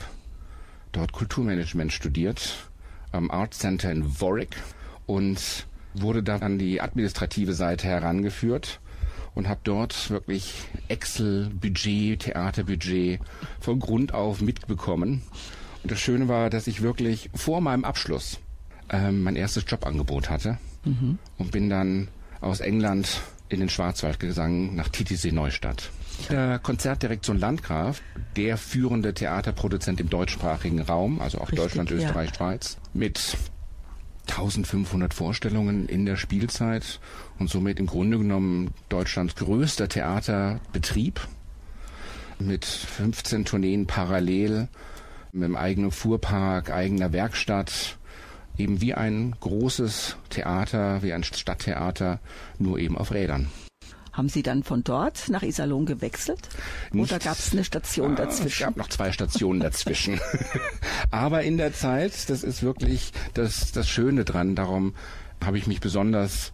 dort 0.91 1.11
Kulturmanagement 1.11 1.93
studiert 1.93 2.69
am 3.11 3.31
Art 3.31 3.53
Center 3.53 3.91
in 3.91 4.19
Warwick 4.19 4.57
und 5.05 5.67
wurde 5.93 6.23
dann 6.23 6.41
an 6.41 6.57
die 6.57 6.81
administrative 6.81 7.53
Seite 7.53 7.88
herangeführt 7.88 8.81
und 9.36 9.48
habe 9.48 9.60
dort 9.63 10.10
wirklich 10.10 10.54
Excel-Budget, 10.88 12.21
Theaterbudget 12.21 13.19
von 13.60 13.80
Grund 13.80 14.13
auf 14.13 14.41
mitbekommen. 14.41 15.21
Und 15.84 15.91
das 15.91 16.00
Schöne 16.00 16.28
war, 16.28 16.50
dass 16.50 16.67
ich 16.67 16.82
wirklich 16.82 17.30
vor 17.36 17.62
meinem 17.62 17.86
Abschluss 17.86 18.39
ähm, 18.89 19.24
mein 19.24 19.36
erstes 19.36 19.65
Jobangebot 19.67 20.30
hatte 20.30 20.58
mhm. 20.84 21.19
und 21.38 21.52
bin 21.52 21.69
dann 21.69 22.08
aus 22.41 22.60
England 22.60 23.21
in 23.50 23.60
den 23.60 23.69
Schwarzwald 23.69 24.19
gegangen 24.19 24.76
nach 24.76 24.89
Titisee 24.89 25.32
Neustadt. 25.32 25.91
Der 26.30 26.60
Konzertdirektion 26.60 27.38
Landgraf, 27.38 28.02
der 28.36 28.58
führende 28.58 29.13
Theaterproduzent 29.13 30.00
im 30.00 30.10
deutschsprachigen 30.10 30.82
Raum, 30.82 31.19
also 31.19 31.39
auch 31.39 31.52
Richtig, 31.52 31.60
Deutschland, 31.60 31.91
Österreich, 31.91 32.30
ja. 32.30 32.36
Schweiz, 32.36 32.78
mit 32.93 33.38
1500 34.29 35.13
Vorstellungen 35.13 35.88
in 35.88 36.05
der 36.05 36.15
Spielzeit 36.15 36.99
und 37.39 37.49
somit 37.49 37.79
im 37.79 37.88
Grunde 37.88 38.17
genommen 38.17 38.71
Deutschlands 38.89 39.35
größter 39.35 39.88
Theaterbetrieb 39.88 41.27
mit 42.39 42.65
15 42.65 43.45
Tourneen 43.45 43.88
parallel, 43.88 44.67
mit 45.31 45.45
einem 45.45 45.55
eigenen 45.55 45.91
Fuhrpark, 45.91 46.71
eigener 46.71 47.13
Werkstatt, 47.13 47.97
eben 48.57 48.81
wie 48.81 48.93
ein 48.93 49.35
großes 49.39 50.17
Theater, 50.29 51.01
wie 51.03 51.13
ein 51.13 51.23
Stadttheater, 51.23 52.19
nur 52.57 52.79
eben 52.79 52.97
auf 52.97 53.11
Rädern. 53.11 53.49
Haben 54.15 54.30
Sie 54.30 54.43
dann 54.43 54.63
von 54.63 54.84
dort 54.84 55.28
nach 55.30 55.43
Iserlohn 55.43 55.86
gewechselt? 55.86 56.47
Nicht, 56.91 57.12
Oder 57.12 57.19
gab 57.19 57.38
es 57.38 57.51
eine 57.51 57.65
Station 57.65 58.13
ah, 58.13 58.15
dazwischen? 58.15 58.47
Es 58.47 58.60
gab 58.60 58.78
noch 58.78 58.88
zwei 58.88 59.12
Stationen 59.12 59.60
dazwischen. 59.60 60.21
Aber 61.12 61.43
in 61.43 61.58
der 61.58 61.73
Zeit, 61.73 62.30
das 62.30 62.43
ist 62.43 62.63
wirklich 62.63 63.12
das, 63.34 63.73
das 63.73 63.89
Schöne 63.89 64.23
dran, 64.23 64.56
darum 64.56 64.95
habe 65.43 65.58
ich 65.58 65.67
mich 65.67 65.82
besonders 65.82 66.54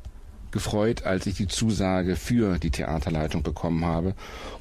gefreut, 0.51 1.03
als 1.03 1.25
ich 1.25 1.35
die 1.35 1.47
Zusage 1.47 2.15
für 2.15 2.59
die 2.59 2.71
Theaterleitung 2.71 3.43
bekommen 3.43 3.85
habe 3.85 4.13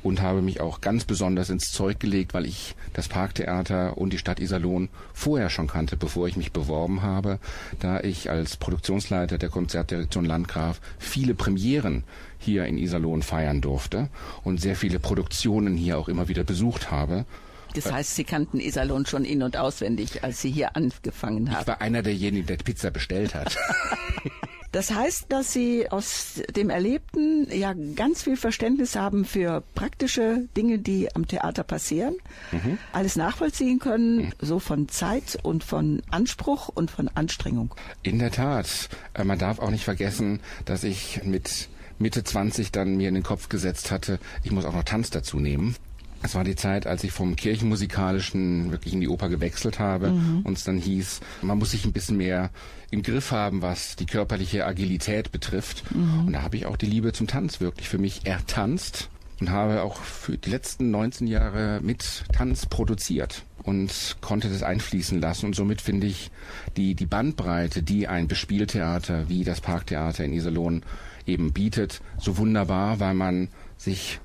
und 0.02 0.22
habe 0.22 0.42
mich 0.42 0.60
auch 0.60 0.80
ganz 0.80 1.04
besonders 1.04 1.50
ins 1.50 1.72
Zeug 1.72 2.00
gelegt, 2.00 2.34
weil 2.34 2.46
ich 2.46 2.74
das 2.92 3.08
Parktheater 3.08 3.98
und 3.98 4.12
die 4.12 4.18
Stadt 4.18 4.40
Iserlohn 4.40 4.88
vorher 5.12 5.50
schon 5.50 5.66
kannte, 5.66 5.96
bevor 5.96 6.28
ich 6.28 6.36
mich 6.36 6.52
beworben 6.52 7.02
habe, 7.02 7.38
da 7.78 8.00
ich 8.00 8.30
als 8.30 8.56
Produktionsleiter 8.56 9.38
der 9.38 9.48
Konzertdirektion 9.48 10.24
Landgraf 10.24 10.80
viele 10.98 11.34
Premieren 11.34 12.04
hier 12.38 12.64
in 12.64 12.78
Iserlohn 12.78 13.22
feiern 13.22 13.60
durfte 13.60 14.08
und 14.44 14.60
sehr 14.60 14.76
viele 14.76 14.98
Produktionen 14.98 15.76
hier 15.76 15.98
auch 15.98 16.08
immer 16.08 16.28
wieder 16.28 16.44
besucht 16.44 16.90
habe. 16.90 17.26
Das 17.74 17.92
heißt, 17.92 18.16
Sie 18.16 18.24
kannten 18.24 18.58
Iserlohn 18.58 19.06
schon 19.06 19.24
in- 19.24 19.42
und 19.42 19.56
auswendig, 19.56 20.24
als 20.24 20.40
Sie 20.40 20.50
hier 20.50 20.74
angefangen 20.76 21.50
haben. 21.52 21.60
Ich 21.60 21.66
war 21.68 21.80
einer 21.80 22.02
derjenigen, 22.02 22.46
der 22.46 22.56
Pizza 22.56 22.90
bestellt 22.90 23.34
hat. 23.34 23.56
Das 24.72 24.92
heißt, 24.92 25.26
dass 25.30 25.52
Sie 25.52 25.90
aus 25.90 26.40
dem 26.54 26.70
Erlebten 26.70 27.48
ja 27.50 27.74
ganz 27.96 28.22
viel 28.22 28.36
Verständnis 28.36 28.94
haben 28.94 29.24
für 29.24 29.62
praktische 29.74 30.48
Dinge, 30.56 30.78
die 30.78 31.14
am 31.14 31.26
Theater 31.26 31.64
passieren, 31.64 32.14
mhm. 32.52 32.78
alles 32.92 33.16
nachvollziehen 33.16 33.80
können, 33.80 34.16
mhm. 34.16 34.32
so 34.40 34.60
von 34.60 34.88
Zeit 34.88 35.38
und 35.42 35.64
von 35.64 36.02
Anspruch 36.10 36.68
und 36.68 36.90
von 36.90 37.08
Anstrengung. 37.08 37.74
In 38.02 38.18
der 38.20 38.30
Tat. 38.30 38.88
Äh, 39.14 39.24
man 39.24 39.38
darf 39.38 39.58
auch 39.58 39.70
nicht 39.70 39.84
vergessen, 39.84 40.40
dass 40.64 40.84
ich 40.84 41.22
mit 41.24 41.68
Mitte 41.98 42.24
20 42.24 42.70
dann 42.72 42.96
mir 42.96 43.08
in 43.08 43.14
den 43.14 43.22
Kopf 43.22 43.48
gesetzt 43.48 43.90
hatte, 43.90 44.18
ich 44.42 44.52
muss 44.52 44.64
auch 44.64 44.74
noch 44.74 44.84
Tanz 44.84 45.10
dazu 45.10 45.38
nehmen. 45.38 45.76
Es 46.22 46.34
war 46.34 46.44
die 46.44 46.56
Zeit, 46.56 46.86
als 46.86 47.02
ich 47.04 47.12
vom 47.12 47.36
kirchenmusikalischen 47.36 48.70
wirklich 48.72 48.92
in 48.94 49.00
die 49.00 49.08
Oper 49.08 49.28
gewechselt 49.28 49.78
habe 49.78 50.10
mhm. 50.10 50.40
und 50.44 50.56
es 50.56 50.64
dann 50.64 50.78
hieß, 50.78 51.20
man 51.42 51.58
muss 51.58 51.70
sich 51.70 51.84
ein 51.84 51.92
bisschen 51.92 52.16
mehr 52.16 52.50
im 52.90 53.02
Griff 53.02 53.30
haben, 53.30 53.62
was 53.62 53.96
die 53.96 54.06
körperliche 54.06 54.66
Agilität 54.66 55.32
betrifft. 55.32 55.84
Mhm. 55.94 56.26
Und 56.26 56.32
da 56.34 56.42
habe 56.42 56.56
ich 56.56 56.66
auch 56.66 56.76
die 56.76 56.86
Liebe 56.86 57.12
zum 57.12 57.26
Tanz 57.26 57.60
wirklich 57.60 57.88
für 57.88 57.98
mich 57.98 58.26
ertanzt 58.26 59.08
und 59.40 59.50
habe 59.50 59.82
auch 59.82 59.96
für 59.96 60.36
die 60.36 60.50
letzten 60.50 60.90
19 60.90 61.26
Jahre 61.26 61.80
mit 61.82 62.24
Tanz 62.32 62.66
produziert 62.66 63.44
und 63.62 64.16
konnte 64.20 64.48
das 64.48 64.62
einfließen 64.62 65.20
lassen. 65.20 65.46
Und 65.46 65.54
somit 65.54 65.80
finde 65.80 66.06
ich 66.06 66.30
die, 66.76 66.94
die 66.94 67.06
Bandbreite, 67.06 67.82
die 67.82 68.08
ein 68.08 68.28
Bespieltheater 68.28 69.28
wie 69.28 69.44
das 69.44 69.60
Parktheater 69.60 70.24
in 70.24 70.32
Iserlohn 70.32 70.82
eben 71.26 71.52
bietet, 71.52 72.00
so 72.18 72.36
wunderbar, 72.36 73.00
weil 73.00 73.14
man 73.14 73.48
sich 73.76 74.20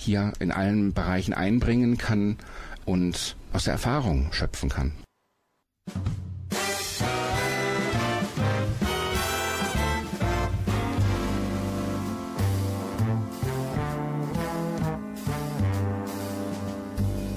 hier 0.00 0.32
in 0.38 0.50
allen 0.50 0.92
Bereichen 0.92 1.34
einbringen 1.34 1.98
kann 1.98 2.36
und 2.84 3.36
aus 3.52 3.64
der 3.64 3.74
Erfahrung 3.74 4.32
schöpfen 4.32 4.68
kann. 4.68 4.92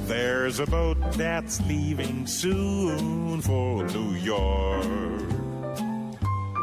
There's 0.07 0.59
a 0.59 0.65
boat 0.65 0.97
that's 1.11 1.61
leaving 1.61 2.25
soon 2.25 3.39
for 3.41 3.83
New 3.83 4.13
York. 4.15 4.83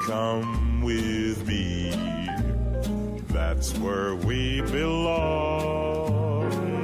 Come 0.06 0.82
with 0.82 1.46
me. 1.46 2.25
That's 3.36 3.68
where 3.78 4.14
we 4.14 4.62
belong, 4.62 6.08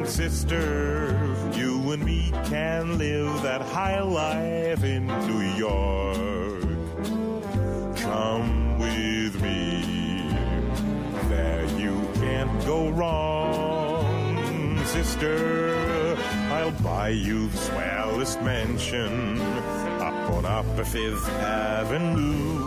sister. 0.05 1.19
You 1.55 1.93
and 1.93 2.05
me 2.05 2.31
can 2.45 2.99
live 2.99 3.41
that 3.43 3.62
high 3.62 4.03
life 4.03 4.85
in 4.85 5.07
New 5.07 5.41
York. 5.57 6.62
Come 7.97 8.79
with 8.79 9.41
me, 9.41 10.29
there 11.31 11.65
you 11.81 12.07
can't 12.17 12.67
go 12.67 12.91
wrong, 12.91 14.77
sister. 14.85 16.19
I'll 16.51 16.71
buy 16.83 17.09
you 17.09 17.49
the 17.49 17.57
swellest 17.57 18.43
mansion 18.43 19.41
up 20.03 20.31
on 20.31 20.45
Upper 20.45 20.85
Fifth 20.85 21.31
Avenue. 21.31 22.62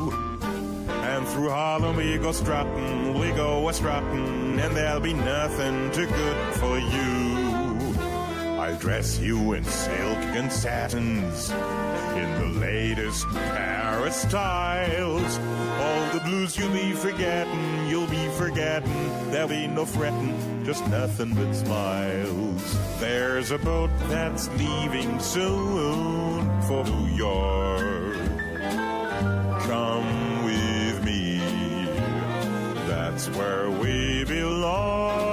And 1.07 1.27
through 1.27 1.49
Harlem 1.49 1.97
we 1.97 2.17
go 2.17 2.31
strutting, 2.31 3.13
we 3.19 3.31
go 3.31 3.69
a 3.69 3.73
strutting, 3.73 4.59
and 4.59 4.75
there'll 4.75 4.99
be 4.99 5.13
nothing 5.13 5.91
too 5.91 6.07
good 6.07 6.53
for 6.55 6.79
you. 6.79 7.45
I'll 8.59 8.75
dress 8.77 9.19
you 9.19 9.53
in 9.53 9.63
silk 9.63 10.17
and 10.39 10.51
satins, 10.51 11.51
in 11.51 12.29
the 12.41 12.59
latest 12.59 13.27
Paris 13.27 14.15
styles. 14.23 15.37
All 15.79 16.13
the 16.13 16.21
blues 16.25 16.57
you'll 16.57 16.73
be 16.73 16.93
forgetting, 16.93 17.87
you'll 17.87 18.07
be 18.07 18.27
forgetting. 18.29 19.31
There'll 19.31 19.47
be 19.47 19.67
no 19.67 19.85
fretting, 19.85 20.65
just 20.65 20.85
nothing 20.87 21.35
but 21.35 21.53
smiles. 21.53 22.77
There's 22.99 23.51
a 23.51 23.59
boat 23.59 23.91
that's 24.07 24.49
leaving 24.57 25.19
soon 25.19 26.61
for 26.63 26.83
New 26.83 27.15
York. 27.15 28.04
That's 33.15 33.29
where 33.29 33.69
we 33.69 34.25
belong. 34.25 35.24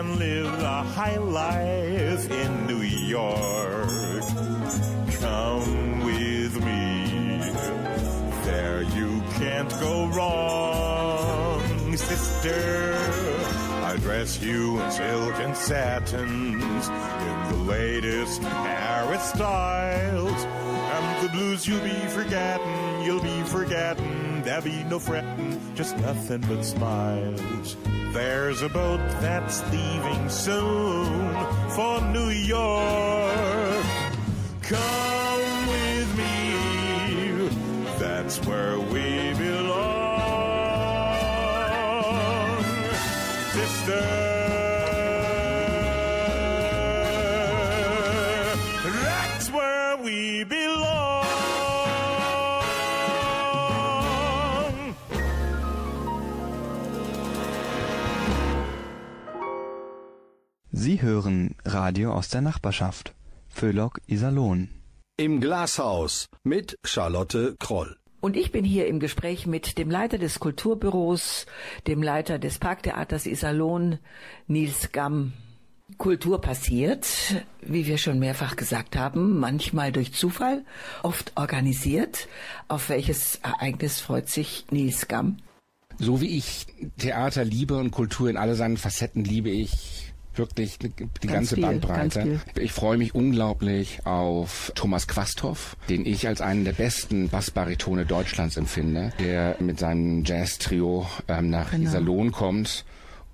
Can 0.00 0.18
live 0.18 0.62
a 0.62 0.82
high 0.82 1.18
life 1.18 2.30
in 2.30 2.66
New 2.66 2.80
York. 2.80 4.22
Come 5.20 6.04
with 6.06 6.54
me, 6.64 7.38
there 8.46 8.80
you 8.80 9.22
can't 9.34 9.68
go 9.78 10.06
wrong, 10.06 11.96
sister. 11.98 12.96
I 13.84 13.98
dress 13.98 14.40
you 14.40 14.80
in 14.80 14.90
silk 14.90 15.34
and 15.34 15.54
satins, 15.54 16.88
in 16.88 17.48
the 17.50 17.58
latest 17.66 18.40
Paris 18.40 19.24
styles. 19.34 20.44
And 20.94 21.26
the 21.26 21.32
blues 21.32 21.68
you'll 21.68 21.84
be 21.84 22.06
forgetting, 22.08 23.04
you'll 23.04 23.22
be 23.22 23.42
forgetting. 23.42 24.19
There'll 24.50 24.64
be 24.64 24.82
no 24.82 24.98
fretting, 24.98 25.60
just 25.76 25.96
nothing 25.98 26.40
but 26.40 26.64
smiles. 26.64 27.76
There's 28.12 28.62
a 28.62 28.68
boat 28.68 28.98
that's 29.20 29.62
leaving 29.70 30.28
soon 30.28 31.46
for 31.70 32.00
New 32.10 32.30
York. 32.30 33.84
Come 34.62 35.09
Sie 60.82 61.02
hören 61.02 61.56
Radio 61.66 62.14
aus 62.14 62.30
der 62.30 62.40
Nachbarschaft. 62.40 63.12
Föhlock 63.50 64.00
Iserlohn. 64.06 64.70
Im 65.18 65.42
Glashaus 65.42 66.24
mit 66.42 66.78
Charlotte 66.86 67.54
Kroll. 67.58 67.98
Und 68.22 68.34
ich 68.34 68.50
bin 68.50 68.64
hier 68.64 68.86
im 68.86 68.98
Gespräch 68.98 69.46
mit 69.46 69.76
dem 69.76 69.90
Leiter 69.90 70.16
des 70.16 70.40
Kulturbüros, 70.40 71.44
dem 71.86 72.02
Leiter 72.02 72.38
des 72.38 72.58
Parktheaters 72.58 73.26
Iserlohn, 73.26 73.98
Nils 74.46 74.90
Gamm. 74.90 75.34
Kultur 75.98 76.40
passiert, 76.40 77.06
wie 77.60 77.84
wir 77.86 77.98
schon 77.98 78.18
mehrfach 78.18 78.56
gesagt 78.56 78.96
haben, 78.96 79.38
manchmal 79.38 79.92
durch 79.92 80.14
Zufall, 80.14 80.64
oft 81.02 81.32
organisiert. 81.36 82.26
Auf 82.68 82.88
welches 82.88 83.38
Ereignis 83.42 84.00
freut 84.00 84.30
sich 84.30 84.64
Nils 84.70 85.08
Gamm? 85.08 85.36
So 85.98 86.22
wie 86.22 86.38
ich 86.38 86.64
Theater 86.96 87.44
liebe 87.44 87.76
und 87.76 87.90
Kultur 87.90 88.30
in 88.30 88.38
alle 88.38 88.54
seinen 88.54 88.78
Facetten 88.78 89.22
liebe 89.22 89.50
ich 89.50 90.09
wirklich 90.34 90.78
die 90.78 90.88
Ganz 90.96 91.32
ganze 91.32 91.54
viel, 91.56 91.64
Bandbreite. 91.64 92.20
ganz 92.20 92.42
Ich 92.58 92.72
freue 92.72 92.96
mich 92.96 93.14
unglaublich 93.14 94.06
auf 94.06 94.72
Thomas 94.74 95.08
Quasthoff, 95.08 95.76
den 95.88 96.06
ich 96.06 96.26
als 96.28 96.40
einen 96.40 96.64
der 96.64 96.72
besten 96.72 97.28
Bassbaritone 97.28 98.06
Deutschlands 98.06 98.56
empfinde, 98.56 99.12
der 99.18 99.56
mit 99.60 99.78
seinem 99.78 100.24
Jazz-Trio 100.24 101.06
ähm, 101.28 101.50
nach 101.50 101.70
Genau. 101.72 101.84
Iserlohn 101.88 102.32
kommt. 102.32 102.84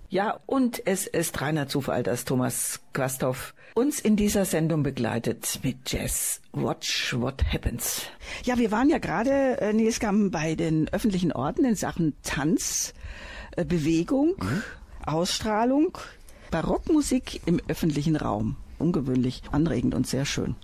Ja, 0.09 0.39
und 0.47 0.83
es 0.87 1.07
ist 1.07 1.41
reiner 1.41 1.67
Zufall, 1.67 2.03
dass 2.03 2.25
Thomas 2.25 2.81
Quasthoff 2.93 3.55
uns 3.75 4.01
in 4.01 4.17
dieser 4.17 4.45
Sendung 4.45 4.83
begleitet 4.83 5.59
mit 5.63 5.91
Jazz. 5.91 6.41
Watch 6.53 7.15
what 7.19 7.43
happens. 7.53 8.03
Ja, 8.45 8.57
wir 8.57 8.71
waren 8.71 8.89
ja 8.89 8.99
gerade, 8.99 9.61
äh, 9.61 9.73
Nils 9.73 9.99
Gamm, 10.01 10.31
bei 10.31 10.55
den 10.55 10.89
öffentlichen 10.93 11.33
Orten 11.33 11.65
in 11.65 11.75
Sachen 11.75 12.15
Tanz, 12.23 12.95
äh, 13.57 13.65
Bewegung, 13.65 14.35
Ausstrahlung, 15.05 15.99
Barockmusik 16.51 17.43
im 17.47 17.61
öffentlichen 17.69 18.17
Raum. 18.17 18.57
Ungewöhnlich, 18.79 19.43
anregend 19.53 19.95
und 19.95 20.07
sehr 20.07 20.25
schön. 20.25 20.55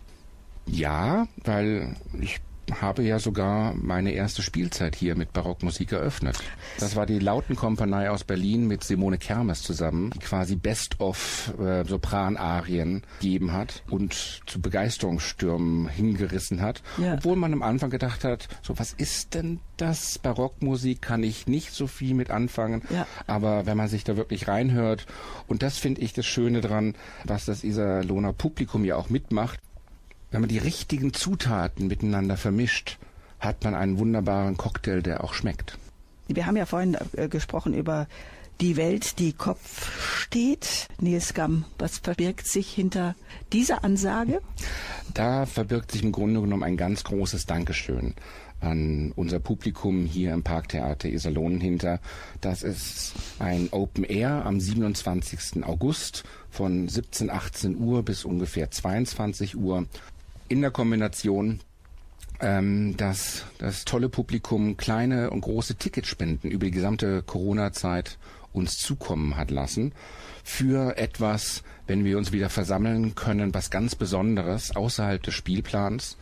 Ja, 0.66 1.26
weil 1.44 1.96
ich 2.20 2.40
habe 2.80 3.02
ja 3.02 3.18
sogar 3.18 3.74
meine 3.74 4.12
erste 4.12 4.42
Spielzeit 4.42 4.96
hier 4.96 5.14
mit 5.14 5.32
Barockmusik 5.32 5.92
eröffnet. 5.92 6.38
Das 6.78 6.96
war 6.96 7.06
die 7.06 7.18
Lautenkompanie 7.18 8.08
aus 8.08 8.24
Berlin 8.24 8.66
mit 8.66 8.84
Simone 8.84 9.18
Kermes 9.18 9.62
zusammen, 9.62 10.10
die 10.14 10.18
quasi 10.18 10.56
Best-of 10.56 11.54
äh, 11.58 11.84
Sopranarien 11.84 13.02
gegeben 13.20 13.52
hat 13.52 13.82
und 13.90 14.42
zu 14.46 14.60
Begeisterungsstürmen 14.60 15.88
hingerissen 15.88 16.62
hat. 16.62 16.82
Ja. 16.98 17.14
Obwohl 17.14 17.36
man 17.36 17.52
am 17.52 17.62
Anfang 17.62 17.90
gedacht 17.90 18.24
hat, 18.24 18.48
so 18.62 18.78
was 18.78 18.92
ist 18.92 19.34
denn 19.34 19.60
das? 19.76 20.18
Barockmusik 20.18 21.02
kann 21.02 21.22
ich 21.22 21.46
nicht 21.46 21.72
so 21.72 21.86
viel 21.86 22.14
mit 22.14 22.30
anfangen. 22.30 22.82
Ja. 22.90 23.06
Aber 23.26 23.66
wenn 23.66 23.76
man 23.76 23.88
sich 23.88 24.04
da 24.04 24.16
wirklich 24.16 24.48
reinhört, 24.48 25.06
und 25.46 25.62
das 25.62 25.78
finde 25.78 26.00
ich 26.00 26.12
das 26.12 26.26
Schöne 26.26 26.60
dran, 26.60 26.94
was 27.24 27.44
das 27.44 27.64
Iserlohner 27.64 28.32
Publikum 28.32 28.84
ja 28.84 28.96
auch 28.96 29.10
mitmacht, 29.10 29.60
wenn 30.32 30.40
man 30.40 30.48
die 30.48 30.58
richtigen 30.58 31.12
Zutaten 31.12 31.86
miteinander 31.86 32.36
vermischt, 32.36 32.98
hat 33.38 33.62
man 33.64 33.74
einen 33.74 33.98
wunderbaren 33.98 34.56
Cocktail, 34.56 35.02
der 35.02 35.22
auch 35.22 35.34
schmeckt. 35.34 35.78
Wir 36.26 36.46
haben 36.46 36.56
ja 36.56 36.66
vorhin 36.66 36.96
äh, 37.16 37.28
gesprochen 37.28 37.74
über 37.74 38.08
die 38.60 38.76
Welt, 38.76 39.18
die 39.18 39.32
Kopf 39.32 40.00
steht. 40.22 40.88
Nils 41.00 41.34
Gamm, 41.34 41.64
was 41.78 41.98
verbirgt 41.98 42.46
sich 42.46 42.72
hinter 42.72 43.14
dieser 43.52 43.84
Ansage? 43.84 44.40
Da 45.14 45.46
verbirgt 45.46 45.92
sich 45.92 46.02
im 46.02 46.12
Grunde 46.12 46.40
genommen 46.40 46.62
ein 46.62 46.76
ganz 46.76 47.04
großes 47.04 47.46
Dankeschön 47.46 48.14
an 48.62 49.12
unser 49.16 49.40
Publikum 49.40 50.06
hier 50.06 50.32
im 50.32 50.42
Parktheater 50.42 51.08
Iserlohn 51.08 51.60
hinter. 51.60 52.00
Das 52.40 52.62
ist 52.62 53.14
ein 53.38 53.68
Open 53.72 54.04
Air 54.04 54.46
am 54.46 54.60
27. 54.60 55.64
August 55.64 56.22
von 56.48 56.88
17, 56.88 57.30
18 57.30 57.76
Uhr 57.76 58.04
bis 58.04 58.24
ungefähr 58.24 58.70
22 58.70 59.56
Uhr 59.56 59.86
in 60.52 60.60
der 60.60 60.70
Kombination 60.70 61.60
ähm, 62.42 62.96
dass 62.96 63.44
das 63.58 63.84
tolle 63.84 64.08
Publikum 64.08 64.76
kleine 64.76 65.30
und 65.30 65.40
große 65.40 65.76
Ticketspenden 65.76 66.50
über 66.50 66.66
die 66.66 66.72
gesamte 66.72 67.22
Corona-Zeit 67.22 68.18
uns 68.52 68.76
zukommen 68.76 69.36
hat 69.36 69.50
lassen 69.50 69.94
für 70.44 70.98
etwas, 70.98 71.62
wenn 71.86 72.04
wir 72.04 72.18
uns 72.18 72.32
wieder 72.32 72.50
versammeln 72.50 73.14
können, 73.14 73.54
was 73.54 73.70
ganz 73.70 73.94
Besonderes 73.94 74.76
außerhalb 74.76 75.22
des 75.22 75.34
Spielplans. 75.34 76.18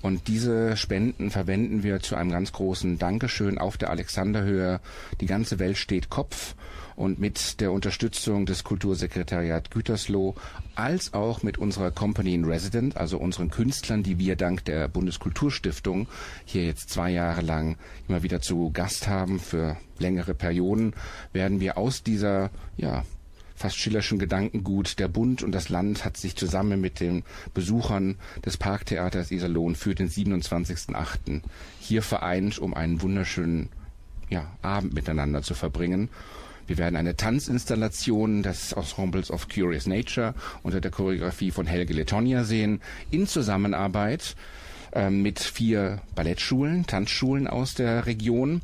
Und 0.00 0.26
diese 0.26 0.76
Spenden 0.76 1.30
verwenden 1.30 1.82
wir 1.82 2.00
zu 2.00 2.16
einem 2.16 2.30
ganz 2.30 2.52
großen 2.52 2.98
Dankeschön 2.98 3.58
auf 3.58 3.76
der 3.76 3.90
Alexanderhöhe. 3.90 4.80
Die 5.20 5.26
ganze 5.26 5.58
Welt 5.58 5.76
steht 5.76 6.08
Kopf 6.08 6.54
und 6.98 7.20
mit 7.20 7.60
der 7.60 7.70
Unterstützung 7.70 8.44
des 8.44 8.64
Kultursekretariat 8.64 9.70
Gütersloh 9.70 10.34
als 10.74 11.14
auch 11.14 11.44
mit 11.44 11.56
unserer 11.56 11.92
Company 11.92 12.34
in 12.34 12.44
Resident, 12.44 12.96
also 12.96 13.18
unseren 13.18 13.50
Künstlern, 13.50 14.02
die 14.02 14.18
wir 14.18 14.34
dank 14.34 14.64
der 14.64 14.88
Bundeskulturstiftung 14.88 16.08
hier 16.44 16.64
jetzt 16.64 16.90
zwei 16.90 17.10
Jahre 17.10 17.42
lang 17.42 17.76
immer 18.08 18.24
wieder 18.24 18.40
zu 18.40 18.72
Gast 18.72 19.06
haben 19.06 19.38
für 19.38 19.76
längere 20.00 20.34
Perioden, 20.34 20.92
werden 21.32 21.60
wir 21.60 21.78
aus 21.78 22.02
dieser, 22.02 22.50
ja, 22.76 23.04
fast 23.54 23.76
schillerschen 23.76 24.18
Gedankengut. 24.18 24.98
Der 24.98 25.08
Bund 25.08 25.44
und 25.44 25.52
das 25.52 25.68
Land 25.68 26.04
hat 26.04 26.16
sich 26.16 26.34
zusammen 26.34 26.80
mit 26.80 26.98
den 26.98 27.22
Besuchern 27.54 28.16
des 28.44 28.56
Parktheaters 28.56 29.30
Iserlohn 29.30 29.76
für 29.76 29.94
den 29.94 30.08
27.08. 30.08 31.42
hier 31.78 32.02
vereint, 32.02 32.58
um 32.58 32.74
einen 32.74 33.02
wunderschönen 33.02 33.68
ja, 34.30 34.50
Abend 34.62 34.94
miteinander 34.94 35.42
zu 35.42 35.54
verbringen. 35.54 36.08
Wir 36.68 36.76
werden 36.76 36.96
eine 36.96 37.16
Tanzinstallation 37.16 38.42
des 38.42 38.72
Ensembles 38.72 39.30
of 39.30 39.48
Curious 39.48 39.86
Nature 39.86 40.34
unter 40.62 40.82
der 40.82 40.90
Choreografie 40.90 41.50
von 41.50 41.66
Helge 41.66 41.94
Lettonia 41.94 42.44
sehen, 42.44 42.82
in 43.10 43.26
Zusammenarbeit 43.26 44.36
ähm, 44.92 45.22
mit 45.22 45.40
vier 45.40 46.02
Ballettschulen, 46.14 46.86
Tanzschulen 46.86 47.46
aus 47.46 47.72
der 47.72 48.04
Region, 48.04 48.60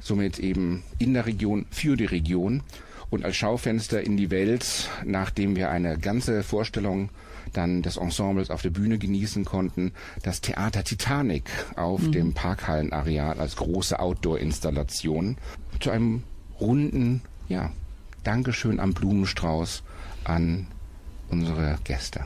somit 0.00 0.38
eben 0.38 0.82
in 0.98 1.12
der 1.12 1.26
Region 1.26 1.66
für 1.70 1.96
die 1.96 2.06
Region. 2.06 2.62
Und 3.10 3.26
als 3.26 3.36
Schaufenster 3.36 4.00
in 4.00 4.16
die 4.16 4.30
Welt, 4.30 4.88
nachdem 5.04 5.54
wir 5.54 5.68
eine 5.68 5.98
ganze 5.98 6.42
Vorstellung 6.42 7.10
dann 7.52 7.82
des 7.82 7.98
Ensembles 7.98 8.48
auf 8.48 8.62
der 8.62 8.70
Bühne 8.70 8.96
genießen 8.96 9.44
konnten, 9.44 9.92
das 10.22 10.40
Theater 10.40 10.84
Titanic 10.84 11.50
auf 11.76 12.10
dem 12.10 12.32
Parkhallenareal 12.32 13.38
als 13.38 13.56
große 13.56 14.00
Outdoor-Installation 14.00 15.36
zu 15.80 15.90
einem 15.90 16.22
runden, 16.58 17.20
ja, 17.52 17.70
Dankeschön 18.24 18.80
am 18.80 18.94
Blumenstrauß 18.94 19.82
an 20.24 20.66
unsere 21.28 21.78
Gäste. 21.84 22.24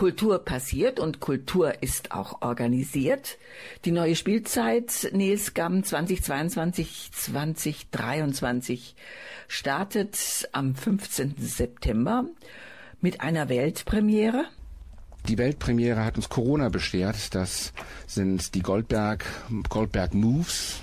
Kultur 0.00 0.38
passiert 0.38 0.98
und 0.98 1.20
Kultur 1.20 1.82
ist 1.82 2.12
auch 2.12 2.40
organisiert. 2.40 3.36
Die 3.84 3.90
neue 3.90 4.16
Spielzeit 4.16 5.10
Nils 5.12 5.52
Gamm 5.52 5.84
2022, 5.84 7.10
2023 7.12 8.96
startet 9.46 10.48
am 10.52 10.74
15. 10.74 11.34
September 11.36 12.24
mit 13.02 13.20
einer 13.20 13.50
Weltpremiere. 13.50 14.46
Die 15.28 15.36
Weltpremiere 15.36 16.02
hat 16.02 16.16
uns 16.16 16.30
Corona 16.30 16.70
beschert. 16.70 17.34
Das 17.34 17.74
sind 18.06 18.54
die 18.54 18.62
Goldberg, 18.62 19.26
Goldberg 19.68 20.14
Moves 20.14 20.80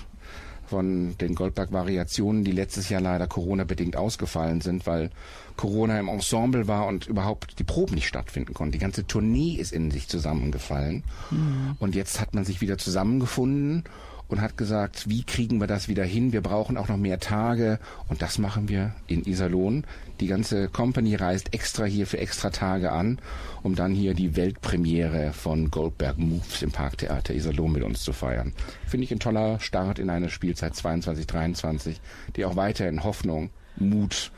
von 0.68 1.16
den 1.18 1.34
Goldberg-Variationen, 1.34 2.44
die 2.44 2.52
letztes 2.52 2.88
Jahr 2.88 3.00
leider 3.00 3.26
Corona-bedingt 3.26 3.96
ausgefallen 3.96 4.60
sind, 4.60 4.86
weil 4.86 5.10
Corona 5.56 5.98
im 5.98 6.08
Ensemble 6.08 6.68
war 6.68 6.86
und 6.86 7.06
überhaupt 7.06 7.58
die 7.58 7.64
Proben 7.64 7.94
nicht 7.94 8.06
stattfinden 8.06 8.54
konnten. 8.54 8.72
Die 8.72 8.78
ganze 8.78 9.06
Tournee 9.06 9.54
ist 9.54 9.72
in 9.72 9.90
sich 9.90 10.08
zusammengefallen. 10.08 11.02
Mhm. 11.30 11.76
Und 11.78 11.94
jetzt 11.94 12.20
hat 12.20 12.34
man 12.34 12.44
sich 12.44 12.60
wieder 12.60 12.78
zusammengefunden 12.78 13.84
und 14.28 14.40
hat 14.40 14.56
gesagt, 14.56 15.08
wie 15.08 15.24
kriegen 15.24 15.60
wir 15.60 15.66
das 15.66 15.88
wieder 15.88 16.04
hin? 16.04 16.32
Wir 16.32 16.42
brauchen 16.42 16.76
auch 16.76 16.88
noch 16.88 16.96
mehr 16.96 17.18
Tage 17.18 17.78
und 18.08 18.22
das 18.22 18.38
machen 18.38 18.68
wir 18.68 18.94
in 19.06 19.24
Iserlohn. 19.24 19.84
Die 20.20 20.26
ganze 20.26 20.68
Company 20.68 21.14
reist 21.14 21.54
extra 21.54 21.84
hier 21.84 22.06
für 22.06 22.18
extra 22.18 22.50
Tage 22.50 22.92
an, 22.92 23.18
um 23.62 23.74
dann 23.74 23.94
hier 23.94 24.14
die 24.14 24.36
Weltpremiere 24.36 25.32
von 25.32 25.70
Goldberg 25.70 26.18
Moves 26.18 26.62
im 26.62 26.70
Parktheater 26.70 27.34
Iserlohn 27.34 27.72
mit 27.72 27.82
uns 27.82 28.02
zu 28.02 28.12
feiern. 28.12 28.52
Finde 28.86 29.04
ich 29.04 29.12
ein 29.12 29.20
toller 29.20 29.60
Start 29.60 29.98
in 29.98 30.10
eine 30.10 30.28
Spielzeit 30.28 30.76
22, 30.76 31.26
23, 31.26 32.00
die 32.36 32.44
auch 32.44 32.56
weiterhin 32.56 33.04
Hoffnung, 33.04 33.50
Mut 33.76 34.30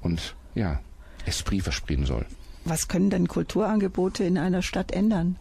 und 0.00 0.34
ja, 0.54 0.80
Esprit 1.26 1.62
versprechen 1.62 2.06
soll. 2.06 2.24
Was 2.64 2.88
können 2.88 3.10
denn 3.10 3.28
Kulturangebote 3.28 4.24
in 4.24 4.38
einer 4.38 4.62
Stadt 4.62 4.90
ändern? 4.92 5.36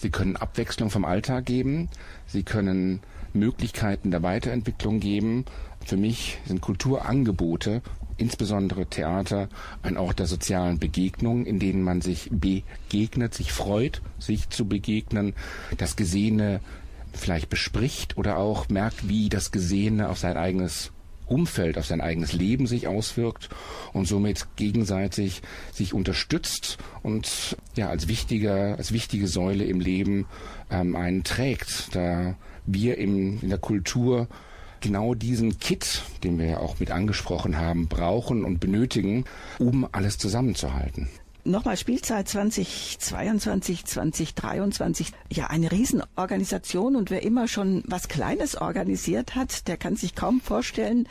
Sie 0.00 0.10
können 0.10 0.36
Abwechslung 0.36 0.90
vom 0.90 1.04
Alltag 1.04 1.44
geben. 1.44 1.88
Sie 2.26 2.44
können 2.44 3.00
Möglichkeiten 3.32 4.12
der 4.12 4.22
Weiterentwicklung 4.22 5.00
geben. 5.00 5.44
Für 5.84 5.96
mich 5.96 6.38
sind 6.46 6.60
Kulturangebote, 6.60 7.82
insbesondere 8.16 8.86
Theater, 8.86 9.48
ein 9.82 9.96
Ort 9.96 10.20
der 10.20 10.26
sozialen 10.26 10.78
Begegnung, 10.78 11.46
in 11.46 11.58
denen 11.58 11.82
man 11.82 12.00
sich 12.00 12.30
begegnet, 12.30 13.34
sich 13.34 13.52
freut, 13.52 14.00
sich 14.20 14.48
zu 14.50 14.66
begegnen, 14.66 15.34
das 15.78 15.96
Gesehene 15.96 16.60
vielleicht 17.12 17.48
bespricht 17.48 18.16
oder 18.16 18.36
auch 18.36 18.68
merkt, 18.68 19.08
wie 19.08 19.28
das 19.28 19.50
Gesehene 19.50 20.10
auf 20.10 20.18
sein 20.18 20.36
eigenes 20.36 20.92
Umfeld, 21.30 21.78
auf 21.78 21.86
sein 21.86 22.00
eigenes 22.00 22.32
Leben 22.32 22.66
sich 22.66 22.86
auswirkt 22.88 23.48
und 23.92 24.06
somit 24.06 24.46
gegenseitig 24.56 25.42
sich 25.72 25.94
unterstützt 25.94 26.78
und 27.02 27.56
ja 27.76 27.88
als 27.88 28.08
wichtiger, 28.08 28.76
als 28.76 28.92
wichtige 28.92 29.26
Säule 29.26 29.64
im 29.64 29.80
Leben 29.80 30.26
ähm, 30.70 30.96
einen 30.96 31.24
trägt, 31.24 31.94
da 31.94 32.36
wir 32.66 32.98
im, 32.98 33.40
in 33.40 33.48
der 33.48 33.58
Kultur 33.58 34.28
genau 34.80 35.14
diesen 35.14 35.58
Kit, 35.58 36.02
den 36.22 36.38
wir 36.38 36.46
ja 36.46 36.58
auch 36.58 36.78
mit 36.80 36.90
angesprochen 36.90 37.58
haben, 37.58 37.88
brauchen 37.88 38.44
und 38.44 38.60
benötigen, 38.60 39.24
um 39.58 39.88
alles 39.92 40.18
zusammenzuhalten. 40.18 41.08
Nochmal 41.48 41.78
Spielzeit 41.78 42.28
2022, 42.28 43.86
2023. 43.86 45.12
Ja, 45.32 45.46
eine 45.46 45.72
Riesenorganisation 45.72 46.94
und 46.94 47.10
wer 47.10 47.22
immer 47.22 47.48
schon 47.48 47.82
was 47.86 48.08
Kleines 48.08 48.54
organisiert 48.54 49.34
hat, 49.34 49.66
der 49.66 49.78
kann 49.78 49.96
sich 49.96 50.14
kaum 50.14 50.42
vorstellen, 50.42 51.08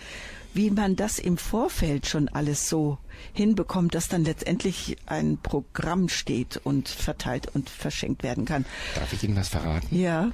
wie 0.54 0.70
man 0.70 0.96
das 0.96 1.18
im 1.18 1.38
Vorfeld 1.38 2.06
schon 2.06 2.30
alles 2.30 2.70
so 2.70 3.00
hinbekommt, 3.34 3.96
dass 3.96 4.10
dann 4.10 4.26
letztendlich 4.26 4.98
ein 5.08 5.40
Programm 5.42 6.08
steht 6.08 6.62
und 6.64 6.88
verteilt 6.88 7.48
und 7.56 7.72
verschenkt 7.72 8.22
werden 8.22 8.46
kann. 8.46 8.64
Darf 8.94 9.12
ich 9.14 9.24
Ihnen 9.24 9.36
was 9.36 9.50
verraten? 9.50 9.88
Ja. 9.90 10.32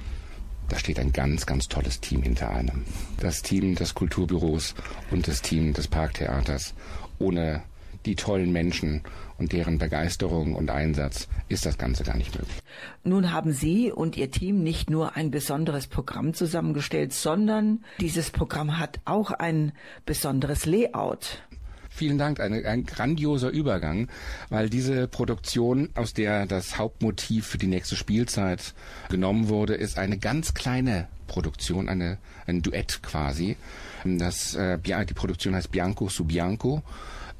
Da 0.68 0.78
steht 0.78 0.98
ein 0.98 1.14
ganz, 1.14 1.46
ganz 1.46 1.66
tolles 1.68 2.00
Team 2.00 2.22
hinter 2.22 2.50
einem. 2.50 2.84
Das 3.20 3.40
Team 3.40 3.74
des 3.74 3.94
Kulturbüros 3.94 4.74
und 5.10 5.28
das 5.28 5.40
Team 5.40 5.72
des 5.72 5.88
Parktheaters. 5.88 6.74
Ohne 7.18 7.62
die 8.06 8.16
tollen 8.16 8.52
Menschen 8.52 9.02
und 9.38 9.52
deren 9.52 9.78
Begeisterung 9.78 10.54
und 10.54 10.70
Einsatz 10.70 11.28
ist 11.48 11.66
das 11.66 11.78
Ganze 11.78 12.04
gar 12.04 12.16
nicht 12.16 12.34
möglich. 12.34 12.58
Nun 13.02 13.32
haben 13.32 13.52
Sie 13.52 13.90
und 13.90 14.16
Ihr 14.16 14.30
Team 14.30 14.62
nicht 14.62 14.90
nur 14.90 15.16
ein 15.16 15.30
besonderes 15.30 15.86
Programm 15.86 16.34
zusammengestellt, 16.34 17.12
sondern 17.12 17.84
dieses 18.00 18.30
Programm 18.30 18.78
hat 18.78 19.00
auch 19.04 19.30
ein 19.30 19.72
besonderes 20.06 20.66
Layout. 20.66 21.42
Vielen 21.90 22.18
Dank, 22.18 22.40
eine, 22.40 22.66
ein 22.66 22.84
grandioser 22.84 23.50
Übergang, 23.50 24.08
weil 24.48 24.68
diese 24.68 25.06
Produktion, 25.06 25.90
aus 25.94 26.12
der 26.12 26.44
das 26.44 26.76
Hauptmotiv 26.76 27.46
für 27.46 27.58
die 27.58 27.68
nächste 27.68 27.94
Spielzeit 27.94 28.74
genommen 29.10 29.48
wurde, 29.48 29.74
ist 29.74 29.96
eine 29.96 30.18
ganz 30.18 30.54
kleine 30.54 31.06
Produktion, 31.28 31.88
eine, 31.88 32.18
ein 32.46 32.62
Duett 32.62 33.00
quasi. 33.04 33.56
Das, 34.04 34.56
äh, 34.56 34.76
die 34.78 35.14
Produktion 35.14 35.54
heißt 35.54 35.70
Bianco 35.70 36.08
su 36.08 36.24
Bianco 36.24 36.82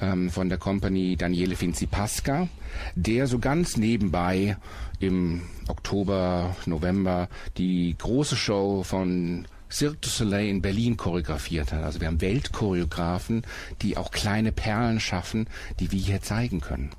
ähm, 0.00 0.30
von 0.30 0.48
der 0.48 0.58
Company 0.58 1.16
Daniele 1.16 1.56
Finzi 1.56 1.86
Pasca, 1.86 2.48
der 2.94 3.26
so 3.26 3.38
ganz 3.38 3.76
nebenbei 3.76 4.56
im 5.00 5.42
Oktober, 5.68 6.56
November 6.66 7.28
die 7.56 7.94
große 7.98 8.36
Show 8.36 8.82
von 8.82 9.46
Cirque 9.70 9.98
du 10.02 10.08
Soleil 10.08 10.48
in 10.48 10.62
Berlin 10.62 10.96
choreografiert 10.96 11.72
hat. 11.72 11.82
Also 11.82 12.00
wir 12.00 12.06
haben 12.06 12.20
Weltchoreografen, 12.20 13.42
die 13.82 13.96
auch 13.96 14.10
kleine 14.12 14.52
Perlen 14.52 15.00
schaffen, 15.00 15.46
die 15.80 15.90
wir 15.90 15.98
hier 15.98 16.22
zeigen 16.22 16.60
können. 16.60 16.90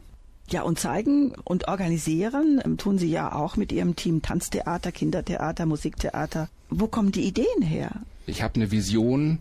Ja, 0.50 0.62
und 0.62 0.78
zeigen 0.78 1.34
und 1.44 1.68
organisieren 1.68 2.62
ähm, 2.64 2.78
tun 2.78 3.00
Sie 3.00 3.10
ja 3.10 3.34
auch 3.34 3.56
mit 3.56 3.72
Ihrem 3.72 3.96
Team 3.96 4.22
Tanztheater, 4.22 4.92
Kindertheater, 4.92 5.66
Musiktheater. 5.66 6.50
Wo 6.70 6.88
kommen 6.88 7.12
die 7.12 7.24
Ideen 7.24 7.64
her? 7.64 7.92
Ich 8.28 8.44
habe 8.44 8.56
eine 8.56 8.70
Vision, 8.70 9.40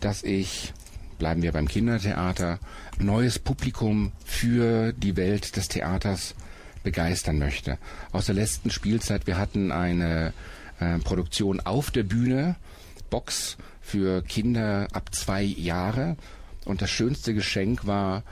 dass 0.00 0.22
ich 0.22 0.72
bleiben 1.18 1.42
wir 1.42 1.52
beim 1.52 1.68
Kindertheater, 1.68 2.58
neues 2.98 3.38
Publikum 3.38 4.12
für 4.24 4.92
die 4.92 5.16
Welt 5.16 5.56
des 5.56 5.68
Theaters 5.68 6.34
begeistern 6.82 7.38
möchte. 7.38 7.78
Aus 8.12 8.26
der 8.26 8.34
letzten 8.34 8.70
Spielzeit, 8.70 9.26
wir 9.26 9.36
hatten 9.36 9.72
eine 9.72 10.32
äh, 10.80 10.98
Produktion 10.98 11.60
auf 11.60 11.90
der 11.90 12.04
Bühne, 12.04 12.56
Box 13.10 13.56
für 13.80 14.22
Kinder 14.22 14.88
ab 14.92 15.14
zwei 15.14 15.42
Jahre. 15.42 16.16
Und 16.64 16.82
das 16.82 16.90
schönste 16.90 17.34
Geschenk 17.34 17.86
war, 17.86 18.22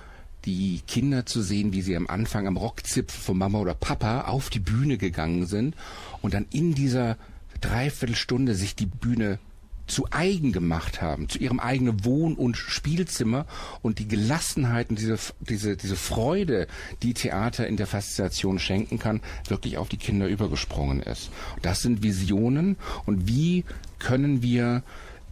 die 0.45 0.81
Kinder 0.87 1.27
zu 1.27 1.43
sehen, 1.43 1.73
wie 1.73 1.83
sie 1.83 1.97
am 1.97 2.07
Anfang 2.07 2.47
am 2.47 2.57
Rockzipfel 2.57 3.21
von 3.21 3.39
Mama 3.39 3.59
oder 3.59 3.75
Papa 3.75 4.23
auf 4.23 4.49
die 4.49 4.61
Bühne 4.61 4.97
gegangen 4.97 5.47
sind 5.47 5.75
und 6.23 6.35
dann 6.35 6.47
in 6.51 6.75
dieser 6.75 7.17
Dreiviertelstunde 7.61 8.55
sich 8.55 8.77
die 8.77 8.87
Bühne 8.87 9.39
zu 9.87 10.07
eigen 10.11 10.53
gemacht 10.53 11.01
haben, 11.01 11.29
zu 11.29 11.39
ihrem 11.39 11.61
eigenen 11.61 12.05
Wohn- 12.05 12.35
und 12.35 12.57
Spielzimmer 12.57 13.47
und 13.83 13.99
die 13.99 14.09
Gelassenheit 14.09 14.91
und 14.91 14.99
diese, 14.99 15.19
diese, 15.41 15.77
diese 15.77 15.97
Freude, 15.97 16.67
die 17.03 17.15
Theater 17.15 17.67
in 17.67 17.77
der 17.77 17.87
Faszination 17.87 18.59
schenken 18.59 18.99
kann, 18.99 19.21
wirklich 19.49 19.79
auf 19.79 19.89
die 19.89 19.97
Kinder 19.97 20.27
übergesprungen 20.27 21.01
ist. 21.01 21.31
Das 21.63 21.83
sind 21.83 22.03
Visionen 22.03 22.77
und 23.05 23.29
wie 23.29 23.65
können 23.99 24.43
wir 24.43 24.83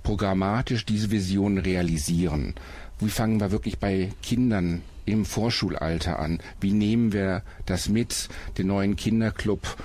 programmatisch 0.03 0.85
diese 0.85 1.11
Visionen 1.11 1.59
realisieren? 1.59 2.55
Wie 3.01 3.11
fangen 3.11 3.41
wir 3.41 3.51
wirklich 3.51 3.79
bei 3.79 4.13
Kindern 4.23 4.83
im 5.05 5.25
Vorschulalter 5.25 6.19
an? 6.19 6.39
Wie 6.61 6.73
nehmen 6.73 7.13
wir 7.13 7.43
das 7.67 7.89
mit, 7.89 8.29
den 8.57 8.69
neuen 8.69 8.97
Kinderclub, 8.97 9.77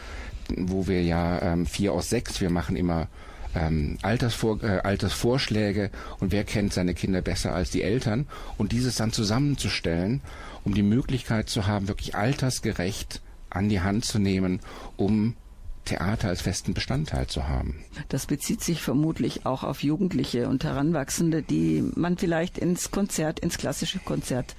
wo 0.56 0.88
wir 0.88 1.02
ja 1.02 1.42
ähm, 1.42 1.66
vier 1.66 1.94
aus 1.94 2.10
sechs, 2.10 2.40
wir 2.42 2.50
machen 2.50 2.76
immer 2.76 3.08
ähm, 3.56 3.98
Altersvor 4.02 4.64
äh, 4.64 4.80
Altersvorschläge 4.80 5.92
und 6.20 6.32
wer 6.32 6.44
kennt 6.44 6.74
seine 6.74 6.94
Kinder 6.94 7.22
besser 7.22 7.54
als 7.54 7.72
die 7.72 7.82
Eltern 7.82 8.28
und 8.58 8.72
dieses 8.72 8.96
dann 8.96 9.12
zusammenzustellen, 9.12 10.22
um 10.64 10.74
die 10.74 10.84
Möglichkeit 10.84 11.50
zu 11.50 11.68
haben, 11.68 11.88
wirklich 11.88 12.16
altersgerecht 12.16 13.22
an 13.50 13.70
die 13.70 13.82
Hand 13.82 14.06
zu 14.06 14.20
nehmen, 14.20 14.60
um 14.98 15.36
Theater 15.86 16.28
als 16.28 16.42
festen 16.42 16.74
Bestandteil 16.74 17.28
zu 17.28 17.48
haben. 17.48 17.84
Das 18.10 18.28
bezieht 18.28 18.62
sich 18.62 18.82
vermutlich 18.82 19.46
auch 19.46 19.64
auf 19.64 19.82
Jugendliche 19.82 20.48
und 20.48 20.64
Heranwachsende, 20.64 21.42
die 21.42 21.84
man 21.96 22.18
vielleicht 22.18 22.60
ins 22.60 22.92
Konzert, 22.92 23.40
ins 23.40 23.58
klassische 23.58 24.00
Konzert 24.00 24.56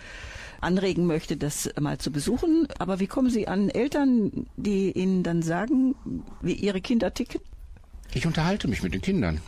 anregen 0.60 1.06
möchte, 1.06 1.36
das 1.36 1.70
mal 1.80 1.98
zu 1.98 2.10
besuchen. 2.10 2.66
Aber 2.78 3.00
wie 3.00 3.06
kommen 3.06 3.30
Sie 3.30 3.48
an 3.48 3.70
Eltern, 3.70 4.46
die 4.56 4.90
Ihnen 4.92 5.22
dann 5.22 5.42
sagen, 5.42 5.94
wie 6.42 6.54
ihre 6.54 6.80
Kinder 6.80 7.14
ticken? 7.14 7.40
Ich 8.12 8.26
unterhalte 8.26 8.68
mich 8.68 8.82
mit 8.82 8.92
den 8.92 9.02
Kindern. 9.02 9.40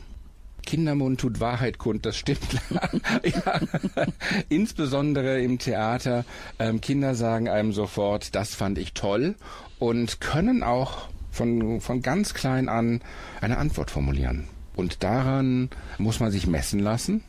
Kindermund 0.65 1.21
tut 1.21 1.41
Wahrheit 1.41 1.79
kund, 1.79 2.07
das 2.07 2.17
stimmt. 2.17 2.61
Insbesondere 4.49 5.41
im 5.41 5.59
Theater. 5.59 6.25
Ähm, 6.59 6.81
Kinder 6.81 7.15
sagen 7.15 7.49
einem 7.49 7.73
sofort, 7.73 8.35
das 8.35 8.55
fand 8.55 8.79
ich 8.79 8.93
toll 8.93 9.35
und 9.79 10.21
können 10.21 10.63
auch 10.63 11.09
von, 11.31 11.81
von 11.81 12.03
ganz 12.03 12.35
klein 12.35 12.69
an 12.69 13.01
eine 13.41 13.59
Antwort 13.59 13.91
formulieren. 13.91 14.49
Und 14.77 15.03
daran 15.03 15.69
muss 15.99 16.21
man 16.21 16.31
sich 16.31 16.47
messen 16.47 16.81
lassen, 16.81 17.25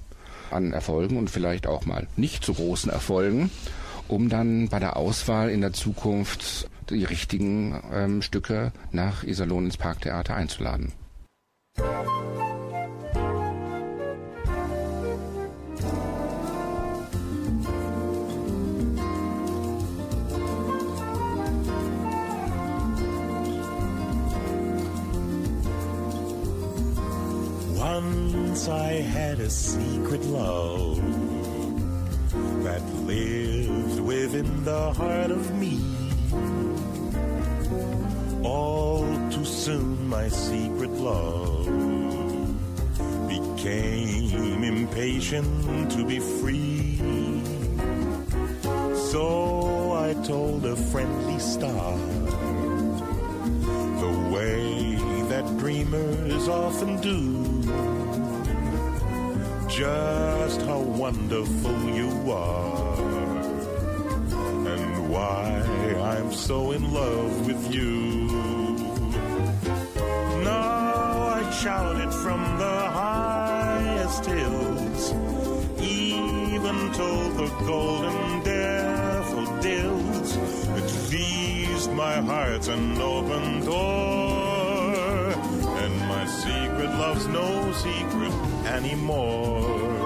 an 0.51 0.71
Erfolgen 0.71 1.17
und 1.17 1.29
vielleicht 1.29 1.67
auch 1.67 1.85
mal 1.85 2.07
nicht 2.15 2.45
so 2.45 2.53
großen 2.53 2.91
Erfolgen, 2.91 3.49
um 4.07 4.29
dann 4.29 4.69
bei 4.69 4.79
der 4.79 4.95
Auswahl 4.95 5.49
in 5.49 5.61
der 5.61 5.73
Zukunft 5.73 6.69
die 6.89 7.03
richtigen 7.03 7.81
ähm, 7.91 8.21
Stücke 8.21 8.71
nach 8.91 9.23
Iserlohn 9.23 9.65
ins 9.65 9.77
Parktheater 9.77 10.35
einzuladen. 10.35 10.93
Once 27.77 28.67
I 28.69 29.01
had 29.01 29.39
a 29.39 29.49
secret 29.49 30.23
love 30.25 30.97
that 32.63 32.83
lived 33.07 33.99
within 33.99 34.63
the 34.63 34.93
heart 34.93 35.31
of 35.31 35.55
me. 35.55 35.79
All 38.43 39.03
too 39.31 39.43
soon, 39.43 40.07
my 40.07 40.29
secret 40.29 40.91
love 40.91 41.52
became 43.27 44.63
impatient 44.63 45.91
to 45.91 46.05
be 46.05 46.19
free. 46.19 46.99
So 49.11 49.93
I 49.93 50.13
told 50.25 50.65
a 50.65 50.75
friendly 50.75 51.39
star 51.39 51.97
the 54.03 54.13
way 54.33 54.95
that 55.29 55.45
dreamers 55.57 56.47
often 56.47 56.99
do. 57.01 57.43
Just 59.69 60.61
how 60.63 60.79
wonderful 60.79 61.79
you 61.89 62.31
are, 62.31 62.95
and 64.67 65.09
why 65.09 65.63
I'm 66.01 66.31
so 66.31 66.71
in 66.71 66.93
love 66.93 67.47
with 67.47 67.73
you. 67.73 68.32
Shouted 71.63 72.13
from 72.15 72.41
the 72.57 72.79
highest 72.91 74.25
hills, 74.25 75.13
even 75.81 76.91
told 76.91 77.37
the 77.37 77.47
golden 77.65 78.43
daffodils. 78.43 80.35
It 80.77 80.87
pleased 81.07 81.89
my 81.93 82.15
heart 82.15 82.67
an 82.67 82.99
open 82.99 83.63
door, 83.63 85.31
and 85.83 85.99
my 85.99 86.25
secret 86.25 86.89
love's 86.99 87.27
no 87.27 87.71
secret 87.71 88.33
anymore. 88.65 90.02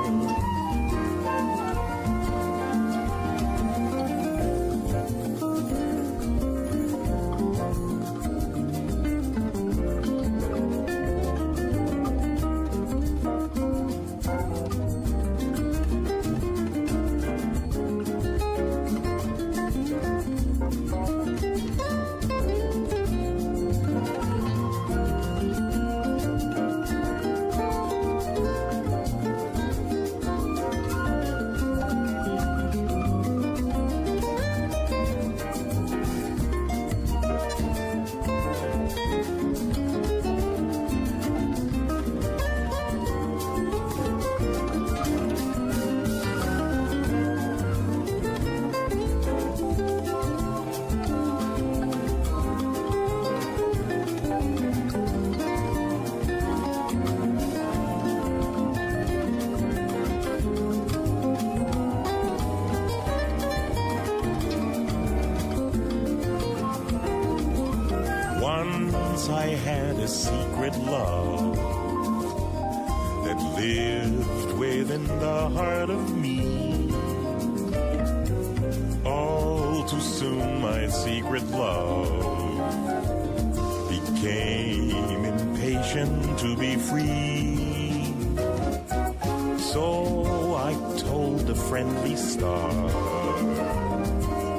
So 89.73 90.55
I 90.55 90.73
told 90.97 91.41
the 91.41 91.53
friendly 91.53 92.15
star 92.15 92.71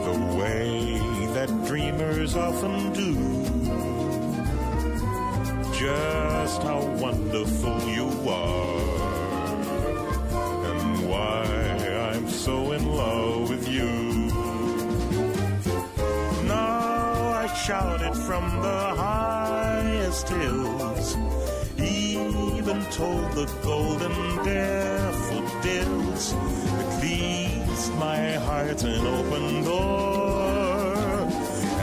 the 0.09 0.19
way 0.39 0.99
that 1.35 1.49
dreamers 1.67 2.37
often 2.37 2.93
do 2.93 3.15
just 5.79 6.63
how 6.63 6.81
wonderful 7.01 7.81
you 7.89 8.09
are 8.29 8.79
and 10.71 11.09
why 11.09 11.45
I'm 12.13 12.29
so 12.29 12.73
in 12.73 12.85
love 12.95 13.49
with 13.49 13.67
you. 13.67 13.91
Now 16.47 17.33
I 17.43 17.47
shouted 17.55 18.15
from 18.15 18.45
the 18.61 18.95
highest 19.07 20.29
hills, 20.29 21.17
even 21.79 22.85
told 22.91 23.33
the 23.33 23.47
golden 23.63 24.45
daffodils, 25.69 26.33
at 26.33 27.03
least 27.03 27.93
my 27.95 28.33
heart's 28.35 28.85
an 28.85 29.07
open 29.07 29.64
door, 29.64 30.47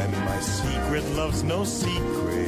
and 0.01 0.11
my 0.25 0.39
secret 0.39 1.05
love's 1.15 1.43
no 1.43 1.63
secret. 1.63 2.47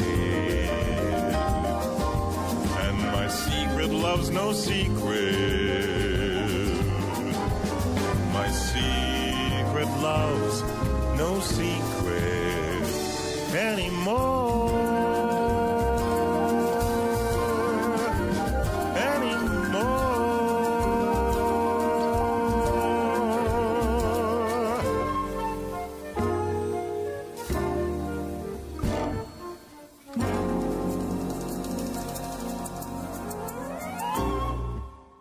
And 2.85 2.97
my 2.97 3.27
secret 3.27 3.89
love's 3.89 4.29
no 4.29 4.53
secret. 4.53 5.87
My 8.33 8.49
secret 8.49 9.89
love's 10.01 10.61
no 11.17 11.39
secret 11.39 12.87
anymore. 13.55 14.46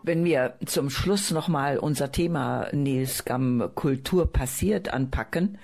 Wenn 0.07 0.25
wir 0.25 0.55
zum 0.65 0.89
Schluss 0.89 1.33
nochmal 1.33 1.79
unser 1.79 2.13
Thema 2.13 2.69
Nils 2.73 3.25
Gamm 3.25 3.73
Kultur 3.75 4.33
passiert 4.33 4.89
anpacken, 4.89 5.59